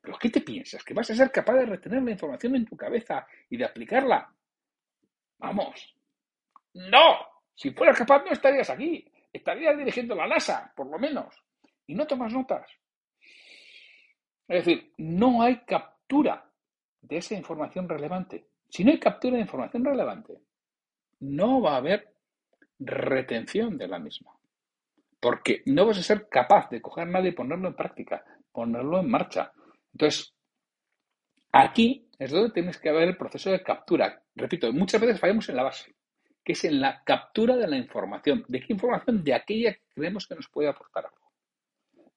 ¿Pero 0.00 0.18
qué 0.18 0.30
te 0.30 0.40
piensas? 0.40 0.84
¿Que 0.84 0.94
vas 0.94 1.10
a 1.10 1.14
ser 1.14 1.30
capaz 1.30 1.54
de 1.54 1.66
retener 1.66 2.02
la 2.02 2.10
información 2.10 2.56
en 2.56 2.66
tu 2.66 2.76
cabeza 2.76 3.26
y 3.48 3.56
de 3.56 3.64
aplicarla? 3.64 4.32
Vamos. 5.38 5.94
No. 6.74 7.18
Si 7.54 7.70
fueras 7.70 7.96
capaz 7.96 8.24
no 8.24 8.32
estarías 8.32 8.68
aquí. 8.70 9.10
Estarías 9.32 9.76
dirigiendo 9.76 10.14
la 10.14 10.26
NASA, 10.26 10.72
por 10.76 10.86
lo 10.88 10.98
menos. 10.98 11.45
Y 11.86 11.94
no 11.94 12.06
tomas 12.06 12.32
notas. 12.32 12.68
Es 14.48 14.64
decir, 14.64 14.92
no 14.98 15.42
hay 15.42 15.64
captura 15.64 16.50
de 17.02 17.16
esa 17.16 17.34
información 17.34 17.88
relevante. 17.88 18.46
Si 18.68 18.84
no 18.84 18.90
hay 18.90 18.98
captura 18.98 19.36
de 19.36 19.42
información 19.42 19.84
relevante, 19.84 20.40
no 21.20 21.60
va 21.60 21.74
a 21.74 21.78
haber 21.78 22.12
retención 22.78 23.78
de 23.78 23.88
la 23.88 23.98
misma. 23.98 24.32
Porque 25.20 25.62
no 25.66 25.86
vas 25.86 25.98
a 25.98 26.02
ser 26.02 26.28
capaz 26.28 26.68
de 26.70 26.82
coger 26.82 27.08
nada 27.08 27.26
y 27.26 27.32
ponerlo 27.32 27.68
en 27.68 27.74
práctica, 27.74 28.24
ponerlo 28.52 29.00
en 29.00 29.10
marcha. 29.10 29.52
Entonces, 29.92 30.34
aquí 31.52 32.08
es 32.18 32.30
donde 32.30 32.52
tienes 32.52 32.78
que 32.78 32.92
ver 32.92 33.08
el 33.08 33.16
proceso 33.16 33.50
de 33.50 33.62
captura. 33.62 34.22
Repito, 34.34 34.72
muchas 34.72 35.00
veces 35.00 35.20
fallamos 35.20 35.48
en 35.48 35.56
la 35.56 35.62
base, 35.62 35.94
que 36.44 36.52
es 36.52 36.64
en 36.64 36.80
la 36.80 37.02
captura 37.02 37.56
de 37.56 37.66
la 37.66 37.76
información. 37.76 38.44
¿De 38.46 38.60
qué 38.60 38.72
información? 38.72 39.24
De 39.24 39.34
aquella 39.34 39.72
que 39.72 39.82
creemos 39.94 40.26
que 40.26 40.34
nos 40.34 40.48
puede 40.48 40.68
aportar 40.68 41.06
algo. 41.06 41.25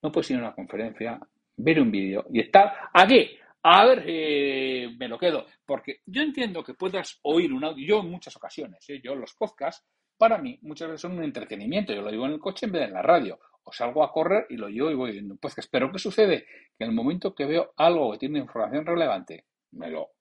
No 0.02 0.12
puedes 0.12 0.32
ir 0.32 0.38
a 0.38 0.42
una 0.42 0.56
conferencia, 0.56 1.20
ver 1.58 1.82
un 1.82 1.92
vídeo 1.92 2.26
y 2.32 2.40
estar 2.40 2.74
aquí 2.94 3.40
a 3.64 3.86
ver, 3.86 4.04
eh, 4.08 4.96
me 4.98 5.10
lo 5.10 5.18
quedo, 5.18 5.46
porque 5.66 6.00
yo 6.06 6.22
entiendo 6.22 6.64
que 6.64 6.76
puedas 6.76 7.20
oír 7.24 7.52
un 7.52 7.66
audio, 7.66 7.86
yo 7.86 8.00
en 8.00 8.10
muchas 8.10 8.36
ocasiones, 8.38 8.90
¿eh? 8.90 9.02
yo 9.04 9.16
los 9.16 9.34
podcasts, 9.34 9.86
para 10.18 10.38
mí 10.38 10.58
muchas 10.62 10.88
veces 10.88 11.02
son 11.02 11.18
un 11.18 11.24
entretenimiento, 11.26 11.94
yo 11.94 12.02
lo 12.02 12.12
digo 12.12 12.26
en 12.26 12.34
el 12.34 12.40
coche 12.40 12.68
en 12.68 12.72
vez 12.72 12.82
de 12.84 12.88
en 12.88 12.94
la 12.94 13.02
radio, 13.02 13.38
o 13.64 13.72
salgo 13.74 14.04
a 14.04 14.14
correr 14.14 14.46
y 14.50 14.56
lo 14.56 14.68
oigo 14.68 14.90
y 14.90 14.96
voy 14.96 15.12
viendo 15.12 15.34
un 15.34 15.40
podcast, 15.40 15.70
pero 15.70 15.92
¿qué 15.92 16.00
sucede? 16.00 16.46
Que 16.78 16.86
en 16.86 16.92
el 16.92 16.96
momento 16.96 17.36
que 17.36 17.46
veo 17.46 17.74
algo 17.76 18.14
que 18.14 18.20
tiene 18.20 18.40
información 18.40 18.86
relevante, 18.86 19.46
me 19.72 19.90
lo 19.90 20.12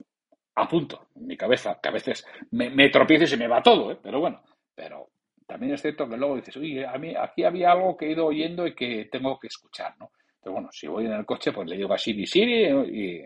apunto 0.57 1.07
en 1.15 1.27
mi 1.29 1.37
cabeza, 1.37 1.79
que 1.81 1.89
a 1.89 1.93
veces 1.93 2.27
me, 2.51 2.71
me 2.71 2.89
tropiezo 2.89 3.25
y 3.25 3.29
se 3.29 3.37
me 3.37 3.47
va 3.47 3.63
todo, 3.63 3.93
¿eh? 3.93 3.99
pero 4.03 4.19
bueno, 4.19 4.43
pero 4.75 5.11
también 5.49 5.73
es 5.73 5.81
cierto 5.81 6.07
que 6.07 6.19
luego 6.19 6.37
dices, 6.37 6.55
oye, 6.59 6.87
a 6.87 6.99
mí 6.99 7.15
aquí 7.19 7.43
había 7.43 7.73
algo 7.73 7.97
que 7.97 8.07
he 8.07 8.13
ido 8.13 8.27
oyendo 8.27 8.67
y 8.67 8.75
que 8.75 9.09
tengo 9.11 9.39
que 9.39 9.47
escuchar, 9.47 9.95
¿no? 9.99 10.13
Pero 10.43 10.53
bueno, 10.53 10.69
si 10.71 10.87
voy 10.87 11.07
en 11.07 11.13
el 11.13 11.25
coche, 11.25 11.53
pues 11.53 11.67
le 11.67 11.77
digo 11.79 11.95
a 11.95 11.97
Siri, 11.97 12.27
Siri, 12.27 12.67
y, 12.67 13.25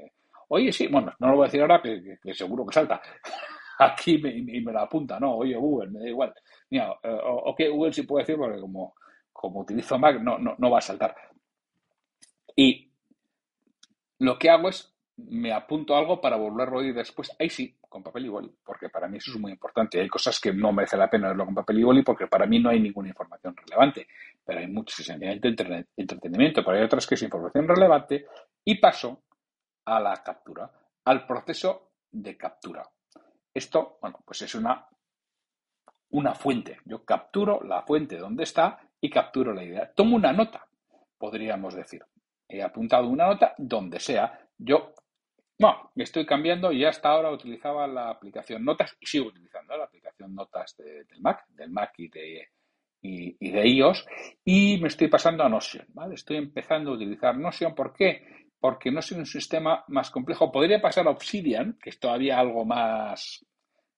oye, 0.48 0.70
sí, 0.70 0.86
bueno, 0.86 1.12
no 1.18 1.30
lo 1.30 1.34
voy 1.34 1.42
a 1.42 1.46
decir 1.48 1.62
ahora, 1.62 1.82
que, 1.82 2.32
seguro 2.32 2.64
que 2.64 2.74
salta. 2.74 3.02
Aquí 3.80 4.18
me, 4.18 4.32
me 4.40 4.72
la 4.72 4.82
apunta, 4.82 5.18
no, 5.18 5.34
oye, 5.38 5.56
Google, 5.56 5.90
me 5.90 5.98
da 5.98 6.08
igual. 6.08 6.32
Mira, 6.70 6.94
eh, 7.02 7.18
o, 7.24 7.52
que 7.56 7.68
Google 7.68 7.92
sí 7.92 8.04
puede 8.04 8.22
decir, 8.22 8.36
porque 8.36 8.60
como, 8.60 8.94
como 9.32 9.60
utilizo 9.60 9.98
Mac, 9.98 10.20
no, 10.20 10.38
no, 10.38 10.54
no 10.56 10.70
va 10.70 10.78
a 10.78 10.82
saltar. 10.82 11.16
Y 12.54 12.88
lo 14.20 14.38
que 14.38 14.48
hago 14.48 14.68
es 14.68 14.94
me 15.16 15.52
apunto 15.52 15.96
algo 15.96 16.20
para 16.20 16.36
volverlo 16.36 16.78
a 16.78 16.82
oír 16.82 16.94
después. 16.94 17.34
Ahí 17.40 17.50
sí, 17.50 17.76
con 17.92 18.02
papel 18.02 18.24
y 18.24 18.28
boli, 18.30 18.56
porque 18.64 18.88
para 18.88 19.06
mí 19.06 19.18
eso 19.18 19.32
es 19.32 19.38
muy 19.38 19.52
importante. 19.52 20.00
Hay 20.00 20.08
cosas 20.08 20.40
que 20.40 20.50
no 20.50 20.72
merece 20.72 20.96
la 20.96 21.10
pena 21.10 21.28
verlo 21.28 21.44
con 21.44 21.54
papel 21.54 21.78
y 21.78 21.82
boli 21.82 22.02
porque 22.02 22.26
para 22.26 22.46
mí 22.46 22.58
no 22.58 22.70
hay 22.70 22.80
ninguna 22.80 23.10
información 23.10 23.54
relevante. 23.54 24.08
Pero 24.42 24.60
hay 24.60 24.66
muchos 24.66 24.98
esencialmente 25.00 25.54
entretenimiento, 25.94 26.64
pero 26.64 26.78
hay 26.78 26.84
otras 26.84 27.06
que 27.06 27.16
es 27.16 27.22
información 27.22 27.68
relevante 27.68 28.24
y 28.64 28.76
paso 28.76 29.24
a 29.84 30.00
la 30.00 30.22
captura, 30.22 30.70
al 31.04 31.26
proceso 31.26 31.90
de 32.10 32.34
captura. 32.38 32.88
Esto, 33.52 33.98
bueno, 34.00 34.20
pues 34.24 34.40
es 34.40 34.54
una, 34.54 34.86
una 36.12 36.34
fuente. 36.34 36.78
Yo 36.86 37.04
capturo 37.04 37.60
la 37.62 37.82
fuente 37.82 38.16
donde 38.16 38.44
está 38.44 38.80
y 39.02 39.10
capturo 39.10 39.52
la 39.52 39.64
idea. 39.64 39.92
Tomo 39.92 40.16
una 40.16 40.32
nota, 40.32 40.66
podríamos 41.18 41.74
decir. 41.74 42.02
He 42.48 42.62
apuntado 42.62 43.06
una 43.08 43.26
nota 43.26 43.54
donde 43.58 44.00
sea. 44.00 44.48
Yo 44.56 44.94
no, 45.58 45.92
estoy 45.96 46.26
cambiando 46.26 46.72
y 46.72 46.84
hasta 46.84 47.10
ahora 47.10 47.30
utilizaba 47.30 47.86
la 47.86 48.10
aplicación 48.10 48.64
Notas 48.64 48.96
y 49.00 49.06
sigo 49.06 49.28
utilizando 49.28 49.76
la 49.76 49.84
aplicación 49.84 50.34
Notas 50.34 50.76
del 50.76 51.20
Mac, 51.20 51.46
del 51.50 51.70
Mac 51.70 51.92
y 51.98 52.08
de, 52.08 52.48
y, 53.02 53.50
de 53.50 53.68
iOS 53.68 54.06
y 54.44 54.78
me 54.80 54.88
estoy 54.88 55.08
pasando 55.08 55.44
a 55.44 55.48
Notion, 55.48 55.86
¿vale? 55.88 56.14
Estoy 56.14 56.36
empezando 56.36 56.92
a 56.92 56.94
utilizar 56.94 57.36
Notion, 57.36 57.74
¿por 57.74 57.92
qué? 57.92 58.46
Porque 58.58 58.90
Notion 58.90 59.20
es 59.20 59.34
un 59.34 59.40
sistema 59.40 59.84
más 59.88 60.10
complejo. 60.10 60.52
Podría 60.52 60.80
pasar 60.80 61.06
a 61.06 61.10
Obsidian, 61.10 61.78
que 61.82 61.90
es 61.90 61.98
todavía 61.98 62.38
algo 62.38 62.64
más 62.64 63.44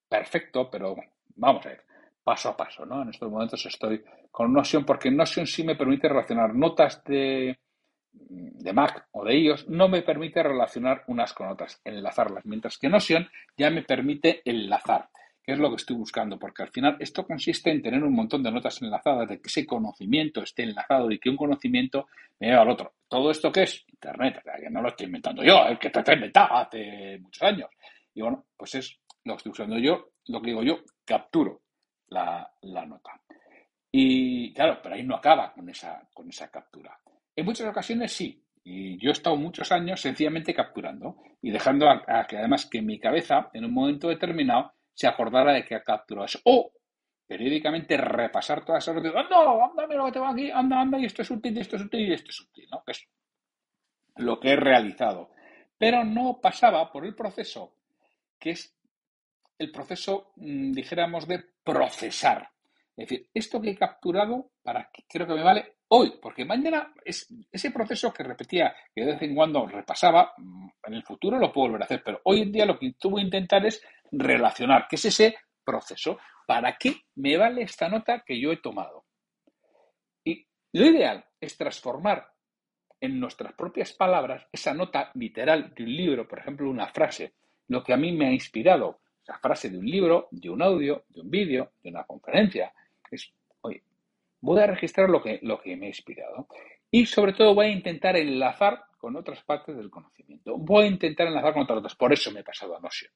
perfecto, 0.08 0.70
pero 0.70 0.96
vamos 1.36 1.66
a 1.66 1.68
ver, 1.70 1.84
paso 2.22 2.48
a 2.48 2.56
paso, 2.56 2.86
¿no? 2.86 3.02
En 3.02 3.10
estos 3.10 3.30
momentos 3.30 3.64
estoy 3.66 4.02
con 4.30 4.52
Notion 4.52 4.84
porque 4.84 5.10
Notion 5.10 5.46
sí 5.46 5.62
me 5.64 5.76
permite 5.76 6.08
relacionar 6.08 6.54
notas 6.54 7.04
de 7.04 7.58
de 8.14 8.72
Mac 8.72 9.08
o 9.12 9.24
de 9.24 9.36
iOS 9.36 9.68
no 9.68 9.88
me 9.88 10.02
permite 10.02 10.42
relacionar 10.42 11.04
unas 11.08 11.32
con 11.32 11.48
otras, 11.48 11.80
enlazarlas, 11.84 12.44
mientras 12.46 12.78
que 12.78 12.88
Notion 12.88 13.28
ya 13.56 13.70
me 13.70 13.82
permite 13.82 14.42
enlazar, 14.44 15.08
que 15.42 15.52
es 15.52 15.58
lo 15.58 15.68
que 15.70 15.76
estoy 15.76 15.96
buscando, 15.96 16.38
porque 16.38 16.62
al 16.62 16.70
final 16.70 16.96
esto 17.00 17.26
consiste 17.26 17.70
en 17.70 17.82
tener 17.82 18.02
un 18.02 18.14
montón 18.14 18.42
de 18.42 18.50
notas 18.50 18.80
enlazadas, 18.82 19.28
de 19.28 19.40
que 19.40 19.48
ese 19.48 19.66
conocimiento 19.66 20.42
esté 20.42 20.62
enlazado 20.62 21.10
y 21.10 21.18
que 21.18 21.28
un 21.28 21.36
conocimiento 21.36 22.08
me 22.40 22.48
lleve 22.48 22.60
al 22.60 22.70
otro. 22.70 22.94
¿Todo 23.08 23.30
esto 23.30 23.52
qué 23.52 23.64
es? 23.64 23.84
Internet, 23.88 24.42
que 24.42 24.70
no 24.70 24.80
lo 24.80 24.88
estoy 24.88 25.06
inventando 25.06 25.42
yo, 25.42 25.66
el 25.66 25.78
que 25.78 25.90
te 25.90 26.00
he 26.00 26.14
inventado 26.14 26.56
hace 26.56 27.18
muchos 27.18 27.42
años. 27.42 27.68
Y 28.14 28.22
bueno, 28.22 28.46
pues 28.56 28.74
es 28.76 28.98
lo 29.24 29.34
que 29.34 29.38
estoy 29.38 29.52
usando 29.52 29.78
yo, 29.78 30.12
lo 30.26 30.40
que 30.40 30.48
digo 30.48 30.62
yo, 30.62 30.78
capturo 31.04 31.62
la, 32.08 32.50
la 32.62 32.86
nota. 32.86 33.20
Y 33.90 34.52
claro, 34.54 34.80
pero 34.82 34.94
ahí 34.94 35.04
no 35.04 35.14
acaba 35.14 35.52
con 35.52 35.68
esa, 35.68 36.08
con 36.12 36.28
esa 36.28 36.48
captura. 36.48 36.98
En 37.36 37.44
muchas 37.44 37.68
ocasiones 37.68 38.12
sí. 38.12 38.40
Y 38.62 38.98
yo 38.98 39.10
he 39.10 39.12
estado 39.12 39.36
muchos 39.36 39.70
años 39.72 40.00
sencillamente 40.00 40.54
capturando 40.54 41.16
y 41.42 41.50
dejando 41.50 41.88
a, 41.90 42.26
que 42.26 42.38
además 42.38 42.66
que 42.66 42.80
mi 42.80 42.98
cabeza 42.98 43.50
en 43.52 43.66
un 43.66 43.74
momento 43.74 44.08
determinado 44.08 44.72
se 44.94 45.06
acordara 45.06 45.52
de 45.52 45.64
que 45.64 45.74
ha 45.74 45.82
capturado 45.82 46.24
eso. 46.24 46.40
O 46.44 46.72
periódicamente 47.26 47.96
repasar 47.96 48.64
todas 48.64 48.84
esas 48.84 48.94
noticias. 48.94 49.24
Anda, 49.24 49.64
anda, 49.64 49.86
mira 49.86 49.98
lo 49.98 50.06
que 50.06 50.12
tengo 50.12 50.26
aquí, 50.26 50.50
anda, 50.50 50.80
anda, 50.80 50.98
y 50.98 51.04
esto 51.04 51.22
es 51.22 51.30
útil, 51.30 51.56
y 51.56 51.60
esto 51.60 51.76
es 51.76 51.82
útil, 51.82 52.08
y 52.08 52.12
esto 52.12 52.30
es 52.30 52.40
útil, 52.40 52.68
¿no? 52.70 52.82
es 52.86 53.06
lo 54.16 54.40
que 54.40 54.52
he 54.52 54.56
realizado. 54.56 55.30
Pero 55.76 56.04
no 56.04 56.40
pasaba 56.40 56.90
por 56.90 57.04
el 57.04 57.14
proceso, 57.14 57.76
que 58.38 58.50
es 58.50 58.76
el 59.58 59.70
proceso, 59.70 60.32
mm, 60.36 60.72
dijéramos, 60.72 61.26
de 61.26 61.44
procesar. 61.62 62.50
Es 62.96 63.08
decir, 63.08 63.28
esto 63.34 63.60
que 63.60 63.70
he 63.70 63.76
capturado, 63.76 64.52
para 64.62 64.88
que 64.92 65.02
creo 65.08 65.26
que 65.26 65.34
me 65.34 65.42
vale 65.42 65.78
hoy, 65.88 66.14
porque 66.22 66.44
mañana 66.44 66.92
es 67.04 67.26
ese 67.50 67.72
proceso 67.72 68.12
que 68.12 68.22
repetía, 68.22 68.74
que 68.94 69.04
de 69.04 69.12
vez 69.12 69.22
en 69.22 69.34
cuando 69.34 69.66
repasaba, 69.66 70.32
mm, 70.36 70.68
en 70.84 70.94
el 70.94 71.02
futuro 71.02 71.38
lo 71.38 71.52
puedo 71.52 71.68
volver 71.68 71.82
a 71.82 71.84
hacer, 71.86 72.02
pero 72.04 72.20
hoy 72.24 72.42
en 72.42 72.52
día 72.52 72.66
lo 72.66 72.78
que 72.78 72.94
voy 73.04 73.22
a 73.22 73.24
intentar 73.24 73.66
es 73.66 73.82
relacionar, 74.12 74.86
que 74.88 74.96
es 74.96 75.04
ese 75.06 75.34
proceso, 75.64 76.18
¿para 76.46 76.76
qué 76.76 76.94
me 77.16 77.36
vale 77.36 77.62
esta 77.62 77.88
nota 77.88 78.22
que 78.24 78.40
yo 78.40 78.52
he 78.52 78.58
tomado? 78.58 79.04
Y 80.24 80.46
lo 80.72 80.86
ideal 80.86 81.24
es 81.40 81.56
transformar 81.56 82.28
en 83.00 83.18
nuestras 83.18 83.54
propias 83.54 83.92
palabras 83.92 84.46
esa 84.52 84.72
nota 84.72 85.10
literal 85.14 85.74
de 85.74 85.82
un 85.82 85.96
libro, 85.96 86.28
por 86.28 86.38
ejemplo, 86.38 86.70
una 86.70 86.86
frase, 86.86 87.34
lo 87.68 87.82
que 87.82 87.92
a 87.92 87.96
mí 87.96 88.12
me 88.12 88.28
ha 88.28 88.32
inspirado, 88.32 89.00
esa 89.22 89.38
frase 89.38 89.70
de 89.70 89.78
un 89.78 89.86
libro, 89.86 90.28
de 90.30 90.50
un 90.50 90.62
audio, 90.62 91.04
de 91.08 91.22
un 91.22 91.30
vídeo, 91.30 91.72
de 91.82 91.90
una 91.90 92.04
conferencia, 92.04 92.72
es 93.14 93.32
voy 94.44 94.60
a 94.60 94.66
registrar 94.66 95.08
lo 95.08 95.22
que, 95.22 95.38
lo 95.42 95.58
que 95.58 95.74
me 95.76 95.86
ha 95.86 95.88
inspirado. 95.88 96.46
Y 96.90 97.06
sobre 97.06 97.32
todo 97.32 97.54
voy 97.54 97.66
a 97.66 97.70
intentar 97.70 98.16
enlazar 98.16 98.84
con 98.98 99.16
otras 99.16 99.42
partes 99.42 99.74
del 99.74 99.90
conocimiento. 99.90 100.56
Voy 100.58 100.84
a 100.84 100.88
intentar 100.88 101.26
enlazar 101.26 101.54
con 101.54 101.62
otras 101.62 101.76
notas. 101.76 101.94
Por 101.94 102.12
eso 102.12 102.30
me 102.30 102.40
he 102.40 102.44
pasado 102.44 102.76
a 102.76 102.80
Notion. 102.80 103.10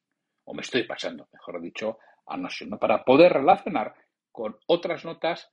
O 0.45 0.55
me 0.55 0.62
estoy 0.62 0.85
pasando, 0.85 1.28
mejor 1.33 1.61
dicho, 1.61 1.99
a 2.26 2.37
Notion. 2.37 2.71
¿no? 2.71 2.78
Para 2.78 3.05
poder 3.05 3.35
relacionar 3.35 3.95
con 4.33 4.57
otras 4.67 5.05
notas 5.05 5.52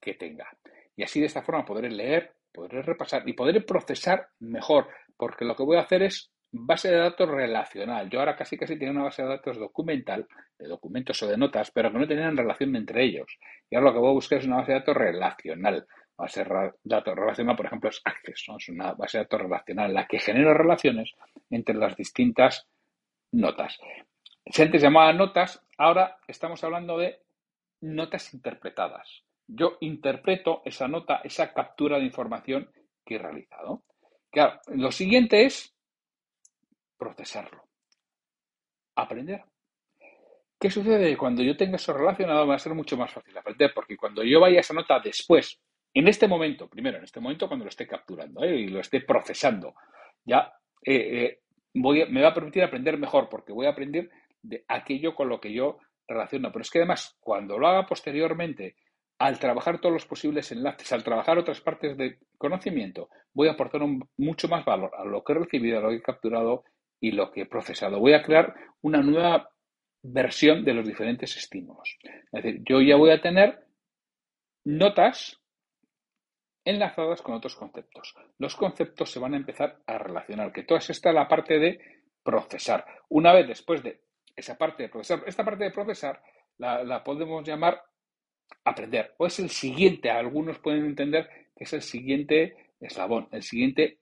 que 0.00 0.14
tenga. 0.14 0.48
Y 0.96 1.02
así 1.02 1.20
de 1.20 1.26
esta 1.26 1.42
forma 1.42 1.66
podré 1.66 1.90
leer, 1.90 2.34
podré 2.50 2.82
repasar 2.82 3.28
y 3.28 3.34
podré 3.34 3.60
procesar 3.60 4.30
mejor. 4.38 4.88
Porque 5.16 5.44
lo 5.44 5.54
que 5.54 5.64
voy 5.64 5.76
a 5.76 5.82
hacer 5.82 6.02
es 6.02 6.32
base 6.52 6.90
de 6.90 6.96
datos 6.96 7.28
relacional. 7.28 8.08
Yo 8.10 8.18
ahora 8.18 8.36
casi 8.36 8.56
casi 8.56 8.76
tenía 8.76 8.92
una 8.92 9.04
base 9.04 9.22
de 9.22 9.28
datos 9.28 9.58
documental, 9.58 10.26
de 10.58 10.68
documentos 10.68 11.22
o 11.22 11.28
de 11.28 11.36
notas, 11.36 11.70
pero 11.70 11.92
que 11.92 11.98
no 11.98 12.08
tenían 12.08 12.36
relación 12.36 12.74
entre 12.76 13.04
ellos. 13.04 13.38
Y 13.70 13.76
ahora 13.76 13.88
lo 13.88 13.92
que 13.94 14.00
voy 14.00 14.10
a 14.10 14.14
buscar 14.14 14.38
es 14.38 14.46
una 14.46 14.56
base 14.56 14.72
de 14.72 14.78
datos 14.80 14.96
relacional. 14.96 15.86
Base 16.16 16.44
de 16.44 16.72
datos 16.84 17.14
relacional, 17.14 17.56
por 17.56 17.66
ejemplo, 17.66 17.88
es 17.88 18.00
Access, 18.04 18.44
es 18.58 18.68
una 18.68 18.92
base 18.92 19.18
de 19.18 19.24
datos 19.24 19.40
relacional 19.40 19.94
la 19.94 20.06
que 20.06 20.18
genera 20.18 20.52
relaciones 20.52 21.14
entre 21.48 21.74
las 21.74 21.96
distintas 21.96 22.66
notas. 23.32 23.78
Si 24.46 24.62
antes 24.62 24.82
llamaba 24.82 25.12
notas, 25.12 25.64
ahora 25.78 26.18
estamos 26.26 26.62
hablando 26.64 26.98
de 26.98 27.20
notas 27.80 28.34
interpretadas. 28.34 29.22
Yo 29.46 29.78
interpreto 29.80 30.62
esa 30.64 30.88
nota, 30.88 31.20
esa 31.24 31.52
captura 31.52 31.98
de 31.98 32.04
información 32.04 32.70
que 33.04 33.16
he 33.16 33.18
realizado. 33.18 33.82
Claro, 34.30 34.60
lo 34.68 34.92
siguiente 34.92 35.44
es 35.44 35.74
procesarlo, 37.00 37.64
aprender. 38.94 39.42
¿Qué 40.60 40.70
sucede? 40.70 41.16
Cuando 41.16 41.42
yo 41.42 41.56
tenga 41.56 41.76
eso 41.76 41.94
relacionado 41.94 42.46
va 42.46 42.56
a 42.56 42.58
ser 42.58 42.74
mucho 42.74 42.96
más 42.98 43.10
fácil 43.10 43.36
aprender, 43.36 43.72
porque 43.74 43.96
cuando 43.96 44.22
yo 44.22 44.38
vaya 44.40 44.58
a 44.58 44.60
esa 44.60 44.74
nota 44.74 45.00
después, 45.00 45.58
en 45.94 46.06
este 46.06 46.28
momento, 46.28 46.68
primero, 46.68 46.98
en 46.98 47.04
este 47.04 47.18
momento 47.18 47.48
cuando 47.48 47.64
lo 47.64 47.70
esté 47.70 47.86
capturando 47.86 48.44
¿eh? 48.44 48.60
y 48.60 48.68
lo 48.68 48.80
esté 48.80 49.00
procesando, 49.00 49.74
ya 50.24 50.52
eh, 50.84 51.24
eh, 51.24 51.40
voy 51.74 52.04
me 52.10 52.22
va 52.22 52.28
a 52.28 52.34
permitir 52.34 52.62
aprender 52.62 52.98
mejor, 52.98 53.28
porque 53.30 53.52
voy 53.52 53.66
a 53.66 53.70
aprender 53.70 54.10
de 54.42 54.64
aquello 54.68 55.14
con 55.14 55.30
lo 55.30 55.40
que 55.40 55.52
yo 55.52 55.78
relaciono. 56.06 56.52
Pero 56.52 56.62
es 56.62 56.70
que 56.70 56.78
además, 56.80 57.16
cuando 57.20 57.58
lo 57.58 57.66
haga 57.66 57.86
posteriormente, 57.86 58.76
al 59.18 59.38
trabajar 59.38 59.80
todos 59.80 59.92
los 59.92 60.06
posibles 60.06 60.52
enlaces, 60.52 60.92
al 60.92 61.04
trabajar 61.04 61.38
otras 61.38 61.60
partes 61.60 61.96
de 61.96 62.18
conocimiento, 62.38 63.08
voy 63.34 63.48
a 63.48 63.52
aportar 63.52 63.82
mucho 64.16 64.48
más 64.48 64.64
valor 64.64 64.92
a 64.96 65.04
lo 65.04 65.22
que 65.24 65.32
he 65.32 65.36
recibido, 65.36 65.78
a 65.78 65.82
lo 65.82 65.88
que 65.90 65.96
he 65.96 66.02
capturado 66.02 66.64
y 67.00 67.12
lo 67.12 67.30
que 67.30 67.42
he 67.42 67.46
procesado. 67.46 67.98
Voy 67.98 68.12
a 68.12 68.22
crear 68.22 68.54
una 68.82 69.02
nueva 69.02 69.50
versión 70.02 70.64
de 70.64 70.74
los 70.74 70.86
diferentes 70.86 71.36
estímulos. 71.36 71.98
Es 72.02 72.42
decir, 72.42 72.62
yo 72.64 72.80
ya 72.80 72.96
voy 72.96 73.10
a 73.10 73.20
tener 73.20 73.66
notas 74.64 75.40
enlazadas 76.64 77.22
con 77.22 77.34
otros 77.34 77.56
conceptos. 77.56 78.14
Los 78.38 78.54
conceptos 78.54 79.10
se 79.10 79.18
van 79.18 79.34
a 79.34 79.38
empezar 79.38 79.80
a 79.86 79.98
relacionar, 79.98 80.52
que 80.52 80.62
toda 80.62 80.78
esta 80.78 80.92
es 81.08 81.14
la 81.14 81.28
parte 81.28 81.58
de 81.58 81.80
procesar. 82.22 82.84
Una 83.08 83.32
vez 83.32 83.48
después 83.48 83.82
de 83.82 84.02
esa 84.36 84.56
parte 84.56 84.84
de 84.84 84.88
procesar, 84.88 85.24
esta 85.26 85.44
parte 85.44 85.64
de 85.64 85.70
procesar 85.70 86.22
la, 86.58 86.84
la 86.84 87.02
podemos 87.02 87.46
llamar 87.46 87.82
aprender, 88.64 89.14
o 89.18 89.26
es 89.26 89.38
el 89.38 89.48
siguiente, 89.48 90.10
algunos 90.10 90.58
pueden 90.58 90.84
entender 90.84 91.28
que 91.56 91.64
es 91.64 91.72
el 91.72 91.82
siguiente 91.82 92.72
eslabón, 92.80 93.28
el 93.32 93.42
siguiente 93.42 94.00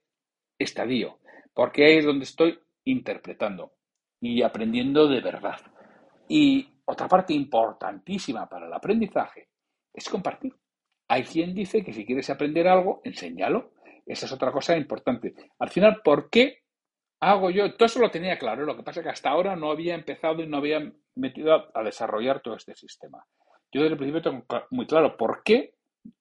estadio, 0.57 1.19
porque 1.53 1.85
ahí 1.85 1.97
es 1.97 2.05
donde 2.05 2.25
estoy 2.25 2.59
interpretando 2.89 3.73
y 4.21 4.41
aprendiendo 4.41 5.07
de 5.07 5.21
verdad. 5.21 5.59
Y 6.27 6.67
otra 6.85 7.07
parte 7.07 7.33
importantísima 7.33 8.47
para 8.47 8.67
el 8.67 8.73
aprendizaje 8.73 9.49
es 9.93 10.09
compartir. 10.09 10.53
Hay 11.07 11.23
quien 11.23 11.53
dice 11.53 11.83
que 11.83 11.93
si 11.93 12.05
quieres 12.05 12.29
aprender 12.29 12.67
algo, 12.67 13.01
enséñalo. 13.03 13.73
Esa 14.05 14.25
es 14.25 14.31
otra 14.31 14.51
cosa 14.51 14.75
importante. 14.77 15.33
Al 15.59 15.69
final, 15.69 16.01
¿por 16.03 16.29
qué 16.29 16.59
hago 17.19 17.49
yo? 17.49 17.75
Todo 17.75 17.85
eso 17.85 17.99
lo 17.99 18.11
tenía 18.11 18.37
claro. 18.37 18.65
Lo 18.65 18.75
que 18.75 18.83
pasa 18.83 18.99
es 18.99 19.03
que 19.03 19.11
hasta 19.11 19.29
ahora 19.29 19.55
no 19.55 19.71
había 19.71 19.95
empezado 19.95 20.41
y 20.43 20.47
no 20.47 20.57
había 20.57 20.79
metido 21.15 21.71
a, 21.73 21.83
desarrollar 21.83 22.41
todo 22.41 22.55
este 22.55 22.75
sistema. 22.75 23.23
Yo 23.71 23.81
desde 23.81 23.93
el 23.93 23.97
principio 23.97 24.21
tengo 24.21 24.45
muy 24.71 24.87
claro 24.87 25.15
por 25.17 25.43
qué 25.43 25.75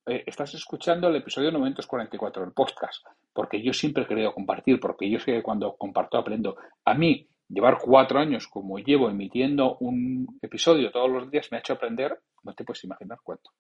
eh, 0.07 0.25
estás 0.27 0.55
escuchando 0.55 1.09
el 1.09 1.17
episodio 1.17 1.51
944 1.53 2.43
del 2.43 2.53
podcast, 2.53 3.07
porque 3.33 3.63
yo 3.63 3.73
siempre 3.73 4.05
he 4.05 4.07
querido 4.07 4.33
compartir, 4.33 4.81
porque 4.81 5.11
yo 5.11 5.19
sé 5.19 5.33
que 5.33 5.43
cuando 5.43 5.77
comparto 5.77 6.19
aprendo. 6.19 6.57
A 6.85 6.95
mí, 6.95 7.29
llevar 7.49 7.79
cuatro 7.81 8.19
años 8.19 8.47
como 8.49 8.79
llevo 8.79 9.09
emitiendo 9.09 9.77
un 9.81 10.39
episodio 10.43 10.91
todos 10.91 11.11
los 11.11 11.31
días 11.31 11.49
me 11.51 11.59
ha 11.59 11.61
hecho 11.61 11.75
aprender, 11.75 12.19
no 12.43 12.55
te 12.55 12.65
puedes 12.65 12.85
imaginar 12.85 13.19
cuánto. 13.23 13.51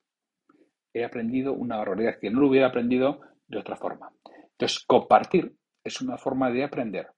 He 0.93 1.05
aprendido 1.05 1.53
una 1.53 1.77
barbaridad 1.77 2.19
que 2.21 2.31
no 2.31 2.41
lo 2.41 2.49
hubiera 2.49 2.69
aprendido 2.69 3.21
de 3.47 3.59
otra 3.59 3.77
forma. 3.77 4.11
Entonces, 4.53 4.85
compartir 4.87 5.55
es 5.85 6.01
una 6.01 6.19
forma 6.19 6.51
de 6.51 6.65
aprender 6.65 7.09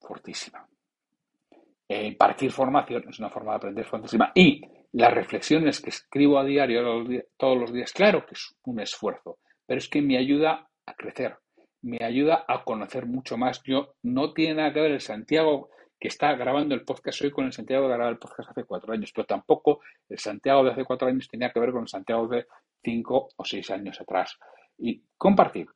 fortísima. 0.00 0.66
Eh, 1.88 2.06
impartir 2.06 2.50
formación 2.50 3.04
es 3.08 3.18
una 3.18 3.30
forma 3.30 3.52
de 3.52 3.56
aprender 3.56 3.86
fortísima. 3.86 4.32
Y 4.34 4.60
las 4.92 5.12
reflexiones 5.12 5.80
que 5.80 5.90
escribo 5.90 6.38
a 6.38 6.44
diario 6.44 7.04
todos 7.36 7.58
los 7.58 7.72
días, 7.72 7.92
claro 7.92 8.26
que 8.26 8.34
es 8.34 8.54
un 8.64 8.80
esfuerzo, 8.80 9.38
pero 9.66 9.78
es 9.78 9.88
que 9.88 10.02
me 10.02 10.18
ayuda 10.18 10.68
a 10.86 10.94
crecer, 10.94 11.36
me 11.80 11.98
ayuda 12.04 12.44
a 12.46 12.62
conocer 12.64 13.06
mucho 13.06 13.36
más. 13.36 13.62
Yo 13.64 13.94
no 14.02 14.32
tiene 14.32 14.54
nada 14.54 14.72
que 14.72 14.80
ver 14.80 14.92
el 14.92 15.00
Santiago 15.00 15.70
que 15.98 16.08
está 16.08 16.34
grabando 16.34 16.74
el 16.74 16.84
podcast 16.84 17.22
hoy 17.22 17.30
con 17.30 17.46
el 17.46 17.52
Santiago 17.52 17.84
que 17.84 17.90
grababa 17.90 18.10
el 18.10 18.18
podcast 18.18 18.50
hace 18.50 18.64
cuatro 18.64 18.92
años, 18.92 19.12
pero 19.14 19.24
tampoco 19.24 19.80
el 20.08 20.18
Santiago 20.18 20.64
de 20.64 20.72
hace 20.72 20.84
cuatro 20.84 21.08
años 21.08 21.28
tenía 21.28 21.52
que 21.52 21.60
ver 21.60 21.72
con 21.72 21.82
el 21.82 21.88
Santiago 21.88 22.26
de 22.28 22.46
cinco 22.82 23.28
o 23.36 23.44
seis 23.44 23.70
años 23.70 24.00
atrás. 24.00 24.36
Y 24.78 25.02
compartir. 25.16 25.68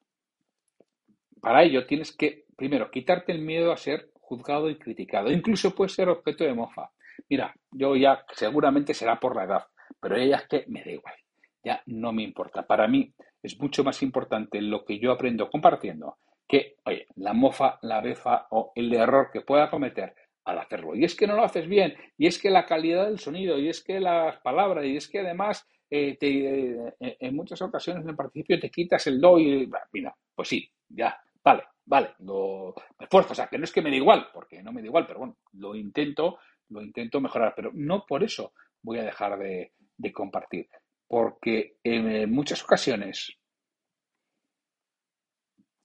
Para 1.40 1.62
ello 1.62 1.87
tienes 1.87 2.14
que, 2.16 2.44
primero, 2.57 2.90
quitarte 2.90 3.31
el 3.31 3.40
miedo 3.40 3.70
a 3.70 3.76
ser 3.76 4.11
juzgado 4.14 4.68
y 4.68 4.79
criticado. 4.79 5.31
Incluso 5.31 5.74
puede 5.74 5.90
ser 5.90 6.09
objeto 6.09 6.44
de 6.44 6.55
mofa. 6.55 6.90
Mira, 7.29 7.55
yo 7.70 7.96
ya 7.96 8.24
seguramente 8.33 8.94
será 8.94 9.18
por 9.18 9.37
la 9.37 9.44
edad, 9.44 9.64
pero 10.00 10.16
ella 10.16 10.37
es 10.37 10.48
que 10.48 10.64
me 10.68 10.83
da 10.83 10.90
igual, 10.90 11.14
ya 11.62 11.83
no 11.87 12.12
me 12.12 12.22
importa. 12.22 12.66
Para 12.66 12.88
mí 12.88 13.12
es 13.42 13.59
mucho 13.61 13.85
más 13.85 14.02
importante 14.02 14.61
lo 14.61 14.85
que 14.85 14.98
yo 14.98 15.12
aprendo 15.12 15.50
compartiendo 15.50 16.18
que, 16.48 16.76
oye, 16.85 17.07
la 17.16 17.33
mofa, 17.33 17.79
la 17.83 18.00
befa 18.00 18.46
o 18.50 18.72
el 18.74 18.92
error 18.94 19.31
que 19.33 19.40
pueda 19.40 19.68
cometer 19.68 20.14
al 20.44 20.59
hacerlo. 20.59 20.94
Y 20.94 21.05
es 21.05 21.14
que 21.16 21.26
no 21.26 21.35
lo 21.35 21.42
haces 21.42 21.66
bien, 21.68 21.94
y 22.16 22.26
es 22.26 22.40
que 22.40 22.50
la 22.50 22.66
calidad 22.66 23.07
del 23.07 23.18
sonido, 23.18 23.59
y 23.59 23.68
es 23.68 23.83
que 23.83 23.98
las 24.00 24.38
palabras, 24.40 24.85
y 24.85 24.96
es 24.96 25.09
que 25.09 25.20
además 25.20 25.66
eh, 25.90 26.16
eh, 26.20 27.16
en 27.20 27.37
muchas 27.37 27.61
ocasiones 27.62 28.05
en 28.05 28.11
el 28.11 28.16
participio 28.16 28.59
te 28.59 28.70
quitas 28.70 29.07
el 29.07 29.20
do 29.20 29.38
y, 29.38 29.68
mira, 29.92 30.14
pues 30.35 30.48
sí, 30.48 30.68
ya, 30.88 31.18
vale, 31.42 31.64
vale, 31.85 32.14
lo, 32.20 32.74
me 32.98 33.05
esfuerzo, 33.05 33.33
o 33.33 33.37
sea, 33.37 33.48
que 33.48 33.59
no 33.59 33.64
es 33.64 33.72
que 33.72 33.83
me 33.83 33.90
dé 33.90 33.96
igual, 33.96 34.29
porque 34.33 34.62
no 34.62 34.72
me 34.72 34.83
da 34.83 34.87
igual, 34.87 35.07
pero 35.07 35.20
bueno, 35.20 35.37
lo 35.55 35.74
intento 35.74 36.38
lo 36.68 36.83
intento 36.83 37.20
mejorar, 37.20 37.52
pero 37.55 37.70
no 37.74 38.05
por 38.07 38.22
eso 38.22 38.52
voy 38.83 38.98
a 38.98 39.05
dejar 39.05 39.38
de, 39.38 39.72
compartir, 40.12 40.68
porque 41.09 41.79
en 41.83 42.31
muchas 42.31 42.62
ocasiones 42.62 43.33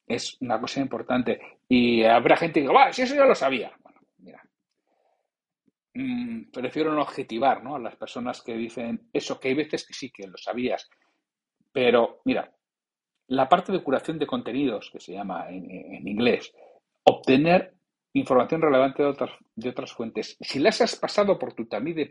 es 0.06 0.38
una 0.42 0.60
cosa 0.60 0.82
importante 0.82 1.40
y 1.68 2.04
habrá 2.04 2.36
gente 2.38 2.62
que 2.62 2.68
diga, 2.68 2.94
si 2.94 3.02
eso 3.02 3.16
ya 3.16 3.26
lo 3.26 3.34
sabía. 3.34 3.74
Bueno, 3.82 4.02
mira, 4.18 4.44
mm, 5.94 6.52
prefiero 6.52 6.94
no 6.94 7.02
objetivar 7.02 7.64
¿no? 7.64 7.76
a 7.76 7.80
las 7.80 7.96
personas 7.96 8.42
que 8.42 8.54
dicen 8.56 9.10
eso, 9.14 9.40
que 9.40 9.50
hay 9.50 9.56
veces 9.56 9.88
que 9.88 9.94
sí, 9.94 10.12
que 10.12 10.28
lo 10.28 10.38
sabías, 10.38 10.90
pero 11.72 12.22
mira, 12.26 12.54
la 13.28 13.48
parte 13.48 13.72
de 13.72 13.82
curación 13.82 14.20
de 14.20 14.28
contenidos, 14.28 14.90
que 14.92 15.00
se 15.00 15.14
llama 15.14 15.50
en, 15.50 15.72
en 15.72 16.08
inglés, 16.08 16.54
obtener 17.04 17.81
información 18.14 18.62
relevante 18.62 19.04
de 19.04 19.10
otras, 19.10 19.32
de 19.56 19.70
otras 19.70 19.94
fuentes. 19.94 20.38
Si 20.42 20.60
las 20.60 20.82
has 20.82 20.96
pasado 20.96 21.38
por 21.40 21.54
tu 21.54 21.66
tamiz 21.66 21.96
de, 21.96 22.10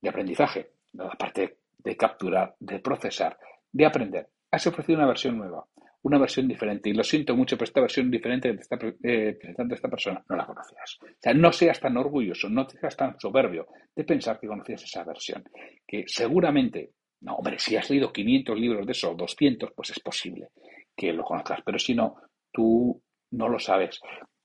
de, 0.00 0.08
aprendizaje, 0.08 0.72
la 0.92 1.10
parte 1.10 1.58
de 1.78 1.96
capturar, 1.96 2.54
de 2.60 2.78
procesar, 2.80 3.38
de 3.72 3.86
aprender, 3.86 4.28
has 4.50 4.66
ofrecido 4.66 4.98
una 4.98 5.08
versión 5.08 5.38
nueva, 5.38 5.64
una 6.02 6.18
versión 6.18 6.46
diferente. 6.46 6.90
Y 6.90 6.92
lo 6.92 7.02
siento 7.02 7.34
mucho, 7.34 7.56
pero 7.56 7.64
esta 7.64 7.80
versión 7.80 8.10
diferente 8.10 8.52
que 8.54 8.60
está 8.60 8.78
eh, 9.02 9.36
presentando 9.38 9.74
esta 9.74 9.88
persona 9.88 10.24
no 10.28 10.36
la 10.36 10.46
conocías. 10.46 10.98
O 11.02 11.06
sea, 11.18 11.34
no 11.34 11.52
seas 11.52 11.80
tan 11.80 11.96
orgulloso, 11.96 12.48
no 12.48 12.68
seas 12.68 12.96
tan 12.96 13.18
soberbio 13.18 13.66
de 13.94 14.04
pensar 14.04 14.38
que 14.38 14.46
conocías 14.46 14.82
esa 14.82 15.04
versión. 15.04 15.44
Que 15.86 16.04
seguramente, 16.06 16.92
no, 17.22 17.36
hombre, 17.36 17.58
si 17.58 17.76
has 17.76 17.88
leído 17.90 18.12
500 18.12 18.58
libros 18.58 18.86
de 18.86 18.92
eso, 18.92 19.14
200, 19.14 19.72
pues 19.74 19.90
es 19.90 20.00
posible 20.00 20.48
que 20.94 21.12
lo 21.12 21.24
conozcas. 21.24 21.60
Pero 21.64 21.78
si 21.78 21.94
no, 21.94 22.16
tú 22.52 23.02
no 23.36 23.48
lo 23.48 23.58
sabes. 23.58 24.00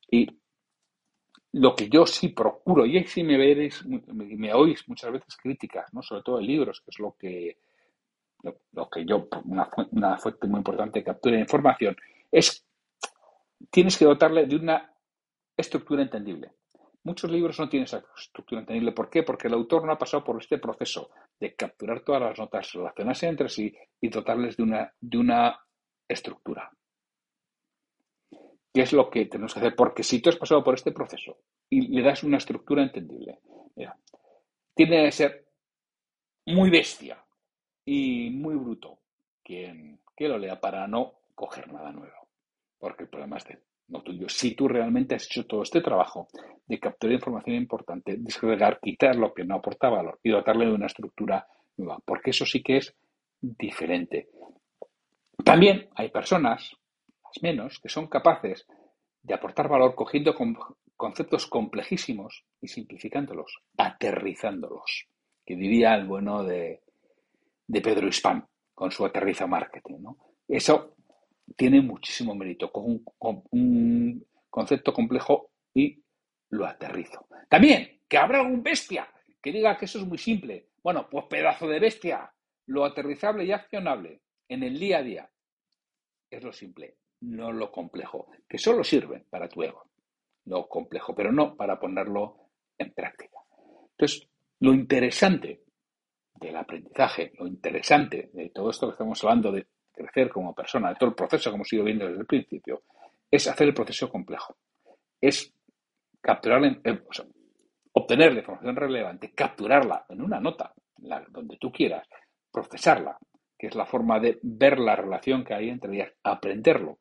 Y 0.09 0.27
lo 1.53 1.75
que 1.75 1.89
yo 1.89 2.05
sí 2.05 2.29
procuro, 2.29 2.85
y 2.85 3.03
si 3.05 3.23
me 3.23 3.37
veréis, 3.37 3.85
me, 3.85 4.53
oís 4.53 4.87
muchas 4.87 5.11
veces 5.11 5.35
críticas, 5.37 5.93
¿no? 5.93 6.01
sobre 6.01 6.23
todo 6.23 6.39
en 6.39 6.47
libros, 6.47 6.81
que 6.81 6.91
es 6.91 6.99
lo 6.99 7.15
que, 7.17 7.57
lo, 8.71 8.89
que 8.89 9.05
yo, 9.05 9.27
una, 9.45 9.69
una, 9.91 10.17
fuente 10.17 10.47
muy 10.47 10.59
importante 10.59 10.99
de 10.99 11.05
captura 11.05 11.35
de 11.35 11.41
información, 11.41 11.95
es 12.31 12.65
tienes 13.69 13.97
que 13.97 14.05
dotarle 14.05 14.45
de 14.45 14.55
una 14.55 14.93
estructura 15.55 16.01
entendible. 16.01 16.51
muchos 17.03 17.29
libros 17.29 17.59
no 17.59 17.69
tienen 17.69 17.85
esa 17.85 18.03
estructura 18.17 18.61
entendible. 18.61 18.91
¿Por 18.91 19.09
qué? 19.09 19.23
Porque 19.23 19.47
el 19.47 19.53
autor 19.53 19.85
no 19.85 19.91
ha 19.91 19.97
pasado 19.97 20.23
por 20.23 20.41
este 20.41 20.57
proceso 20.57 21.11
de 21.39 21.55
capturar 21.55 22.01
todas 22.01 22.21
las 22.21 22.39
notas, 22.39 22.71
relacionarse 22.73 23.27
entre 23.27 23.49
sí 23.49 23.73
y 23.99 24.09
dotarles 24.09 24.55
de 24.57 24.63
una, 24.63 24.93
de 24.99 25.17
una 25.17 25.59
estructura. 26.07 26.71
¿Qué 28.73 28.81
es 28.81 28.93
lo 28.93 29.09
que 29.09 29.25
tenemos 29.25 29.53
que 29.53 29.59
hacer? 29.59 29.75
Porque 29.75 30.03
si 30.03 30.21
tú 30.21 30.29
has 30.29 30.37
pasado 30.37 30.63
por 30.63 30.75
este 30.75 30.91
proceso 30.91 31.37
y 31.69 31.87
le 31.87 32.01
das 32.01 32.23
una 32.23 32.37
estructura 32.37 32.83
entendible, 32.83 33.39
mira, 33.75 33.97
tiene 34.73 35.05
que 35.05 35.11
ser 35.11 35.45
muy 36.45 36.69
bestia 36.69 37.23
y 37.85 38.29
muy 38.29 38.55
bruto 38.55 38.99
quien 39.43 39.99
que 40.15 40.27
lo 40.27 40.37
lea 40.37 40.59
para 40.59 40.87
no 40.87 41.13
coger 41.35 41.71
nada 41.71 41.91
nuevo. 41.91 42.27
Porque 42.77 43.03
el 43.03 43.09
problema 43.09 43.37
es 43.37 43.45
de 43.45 43.59
no 43.91 44.01
tuyo. 44.01 44.29
Si 44.29 44.55
tú 44.55 44.67
realmente 44.67 45.15
has 45.15 45.25
hecho 45.25 45.45
todo 45.45 45.63
este 45.63 45.81
trabajo 45.81 46.29
de 46.65 46.79
capturar 46.79 47.15
información 47.15 47.55
importante, 47.57 48.15
desagregar, 48.17 48.79
quitar 48.79 49.15
lo 49.15 49.33
que 49.33 49.43
no 49.43 49.55
aporta 49.55 49.89
valor 49.89 50.19
y 50.23 50.29
dotarle 50.29 50.65
de 50.65 50.73
una 50.73 50.87
estructura 50.87 51.45
nueva, 51.77 51.99
porque 52.05 52.29
eso 52.29 52.45
sí 52.45 52.63
que 52.63 52.77
es 52.77 52.95
diferente. 53.41 54.29
También 55.43 55.89
hay 55.95 56.09
personas, 56.09 56.75
menos, 57.41 57.79
que 57.79 57.89
son 57.89 58.07
capaces 58.07 58.67
de 59.21 59.33
aportar 59.33 59.69
valor 59.69 59.95
cogiendo 59.95 60.35
conceptos 60.97 61.47
complejísimos 61.47 62.43
y 62.59 62.67
simplificándolos, 62.67 63.59
aterrizándolos, 63.77 65.07
que 65.45 65.55
diría 65.55 65.95
el 65.95 66.05
bueno 66.05 66.43
de, 66.43 66.81
Pedro 67.67 68.07
Hispán 68.07 68.47
con 68.73 68.91
su 68.91 69.05
aterriza 69.05 69.47
marketing. 69.47 69.99
Eso 70.47 70.95
tiene 71.55 71.81
muchísimo 71.81 72.35
mérito, 72.35 72.71
con 72.71 73.43
un, 73.51 74.25
concepto 74.49 74.91
complejo 74.93 75.51
y 75.73 76.03
lo 76.49 76.65
aterrizo. 76.65 77.25
También, 77.47 78.01
que 78.09 78.17
habrá 78.17 78.39
algún 78.39 78.61
bestia 78.61 79.07
que 79.41 79.51
diga 79.51 79.77
que 79.77 79.85
eso 79.85 79.99
es 79.99 80.05
muy 80.05 80.17
simple. 80.17 80.67
Bueno, 80.83 81.07
pues 81.09 81.25
pedazo 81.29 81.67
de 81.67 81.79
bestia, 81.79 82.33
lo 82.65 82.83
aterrizable 82.83 83.45
y 83.45 83.53
accionable 83.53 84.21
en 84.49 84.63
el 84.63 84.77
día 84.77 84.97
a 84.97 85.03
día 85.03 85.31
es 86.29 86.43
lo 86.43 86.53
simple, 86.53 86.97
no 87.21 87.51
lo 87.51 87.71
complejo, 87.71 88.27
que 88.47 88.57
solo 88.57 88.83
sirve 88.83 89.25
para 89.29 89.47
tu 89.47 89.63
ego, 89.63 89.85
lo 90.45 90.67
complejo, 90.67 91.13
pero 91.15 91.31
no 91.31 91.55
para 91.55 91.79
ponerlo 91.79 92.49
en 92.77 92.91
práctica. 92.93 93.39
Entonces, 93.91 94.27
lo 94.59 94.73
interesante 94.73 95.63
del 96.35 96.55
aprendizaje, 96.55 97.31
lo 97.37 97.47
interesante 97.47 98.31
de 98.33 98.49
todo 98.49 98.71
esto 98.71 98.87
que 98.87 98.93
estamos 98.93 99.23
hablando 99.23 99.51
de 99.51 99.67
crecer 99.91 100.29
como 100.29 100.55
persona, 100.55 100.89
de 100.89 100.95
todo 100.95 101.09
el 101.09 101.15
proceso 101.15 101.49
que 101.49 101.55
hemos 101.55 101.71
ido 101.73 101.83
viendo 101.83 102.07
desde 102.07 102.21
el 102.21 102.25
principio, 102.25 102.83
es 103.29 103.47
hacer 103.47 103.67
el 103.67 103.73
proceso 103.73 104.09
complejo. 104.09 104.57
Es 105.19 105.53
capturar, 106.19 106.63
eh, 106.65 107.03
obtener 107.93 108.33
la 108.33 108.39
información 108.39 108.75
relevante, 108.75 109.31
capturarla 109.33 110.05
en 110.09 110.21
una 110.21 110.39
nota, 110.39 110.73
donde 111.29 111.57
tú 111.57 111.71
quieras, 111.71 112.07
procesarla, 112.51 113.17
que 113.57 113.67
es 113.67 113.75
la 113.75 113.85
forma 113.85 114.19
de 114.19 114.39
ver 114.41 114.79
la 114.79 114.95
relación 114.95 115.43
que 115.43 115.53
hay 115.53 115.69
entre 115.69 115.93
ellas, 115.93 116.13
aprenderlo, 116.23 116.99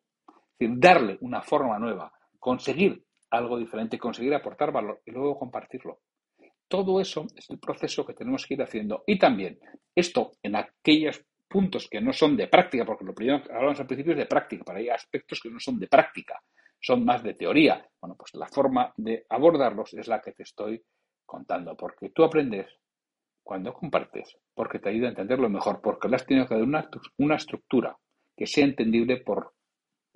decir, 0.61 0.79
darle 0.79 1.19
una 1.21 1.43
forma 1.43 1.79
nueva, 1.79 2.13
conseguir 2.39 3.03
algo 3.31 3.59
diferente, 3.59 3.99
conseguir 3.99 4.35
aportar 4.35 4.73
valor 4.73 5.01
y 5.05 5.13
luego 5.13 5.39
compartirlo. 5.39 6.01
Todo 6.69 7.01
eso 7.01 7.27
es 7.35 7.51
el 7.51 7.59
proceso 7.59 8.05
que 8.07 8.15
tenemos 8.15 8.47
que 8.47 8.55
ir 8.55 8.63
haciendo. 8.63 9.03
Y 9.07 9.19
también 9.19 9.59
esto 9.95 10.33
en 10.43 10.57
aquellos 10.57 11.25
puntos 11.49 11.89
que 11.89 12.01
no 12.01 12.13
son 12.13 12.37
de 12.37 12.47
práctica, 12.47 12.85
porque 12.85 13.05
lo 13.05 13.15
primero 13.15 13.43
que 13.43 13.53
hablamos 13.53 13.81
al 13.81 13.87
principio 13.87 14.13
es 14.13 14.19
de 14.19 14.27
práctica, 14.27 14.63
pero 14.65 14.79
hay 14.79 14.89
aspectos 14.89 15.41
que 15.41 15.51
no 15.51 15.59
son 15.59 15.81
de 15.81 15.89
práctica, 15.89 16.41
son 16.81 17.05
más 17.05 17.23
de 17.25 17.35
teoría. 17.35 17.85
Bueno, 18.01 18.15
pues 18.17 18.35
la 18.35 18.47
forma 18.47 18.93
de 18.97 19.27
abordarlos 19.29 19.95
es 19.95 20.07
la 20.07 20.21
que 20.21 20.33
te 20.33 20.45
estoy 20.45 20.81
contando, 21.27 21.77
porque 21.77 22.11
tú 22.11 22.23
aprendes 22.23 22.67
cuando 23.43 23.75
compartes, 23.75 24.37
porque 24.55 24.79
te 24.79 24.91
ayuda 24.91 25.09
a 25.09 25.11
entenderlo 25.11 25.49
mejor, 25.49 25.81
porque 25.81 26.09
le 26.09 26.17
has 26.17 26.27
tenido 26.27 26.47
que 26.47 26.55
dar 26.55 26.63
una, 26.63 26.89
una 27.19 27.35
estructura 27.35 27.97
que 28.37 28.47
sea 28.47 28.65
entendible 28.65 29.17
por, 29.19 29.55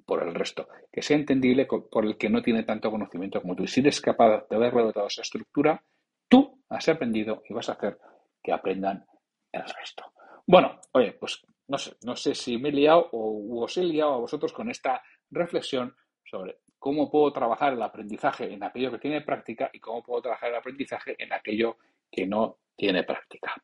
por 0.05 0.23
el 0.23 0.35
resto, 0.35 0.69
que 0.93 1.03
sea 1.03 1.17
entendible 1.17 1.67
por 1.67 2.05
el 2.05 2.17
que 2.17 2.29
no 2.29 2.43
tiene 2.43 2.63
tanto 2.63 2.91
conocimiento 2.91 3.41
como 3.41 3.57
tú. 3.57 3.65
Y 3.65 3.69
si 3.69 3.81
eres 3.81 4.01
capaz 4.01 4.47
de 4.49 4.57
haber 4.57 4.73
dotado 4.73 5.07
esa 5.07 5.23
estructura, 5.23 5.83
tú 6.29 6.63
has 6.69 6.89
aprendido 6.89 7.43
y 7.49 7.55
vas 7.55 7.69
a 7.69 7.73
hacer 7.73 7.99
que 8.43 8.53
aprendan 8.53 9.05
el 9.53 9.63
resto. 9.63 10.13
Bueno, 10.47 10.79
oye, 10.93 11.13
pues 11.13 11.43
no 11.69 11.79
sé, 11.79 11.97
no 12.05 12.15
sé 12.17 12.35
si 12.35 12.59
me 12.59 12.69
he 12.69 12.73
liado 12.73 13.09
o 13.13 13.63
os 13.65 13.77
he 13.79 13.85
liado 13.85 14.15
a 14.15 14.19
vosotros 14.19 14.53
con 14.53 14.71
esta 14.71 15.03
reflexión 15.31 15.95
sobre 16.25 16.59
cómo 16.79 17.11
puedo 17.11 17.33
trabajar 17.33 17.73
el 17.73 17.83
aprendizaje 17.83 18.53
en 18.53 18.63
aquello 18.63 18.91
que 18.91 18.99
tiene 18.99 19.23
práctica 19.23 19.71
y 19.73 19.81
cómo 19.81 20.03
puedo 20.03 20.21
trabajar 20.21 20.51
el 20.51 20.57
aprendizaje 20.57 21.17
en 21.19 21.33
aquello 21.33 21.79
que 22.11 22.27
no 22.27 22.59
tiene 22.77 23.05
práctica. 23.05 23.55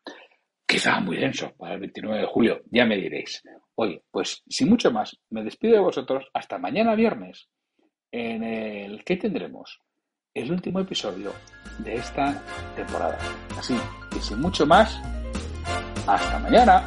Quizá 0.70 1.00
muy 1.00 1.16
denso 1.16 1.52
para 1.58 1.74
el 1.74 1.80
29 1.80 2.20
de 2.20 2.26
julio, 2.26 2.62
ya 2.70 2.84
me 2.84 2.96
diréis. 2.96 3.42
Oye, 3.74 4.04
pues 4.08 4.44
sin 4.48 4.68
mucho 4.68 4.92
más, 4.92 5.18
me 5.30 5.42
despido 5.42 5.74
de 5.74 5.80
vosotros 5.80 6.28
hasta 6.32 6.58
mañana 6.58 6.94
viernes, 6.94 7.48
en 8.12 8.44
el 8.44 9.02
que 9.02 9.16
tendremos 9.16 9.80
el 10.32 10.52
último 10.52 10.78
episodio 10.78 11.32
de 11.78 11.94
esta 11.94 12.40
temporada. 12.76 13.18
Así 13.58 13.76
que 14.12 14.20
sin 14.20 14.40
mucho 14.40 14.64
más, 14.64 15.00
hasta 16.06 16.38
mañana. 16.38 16.86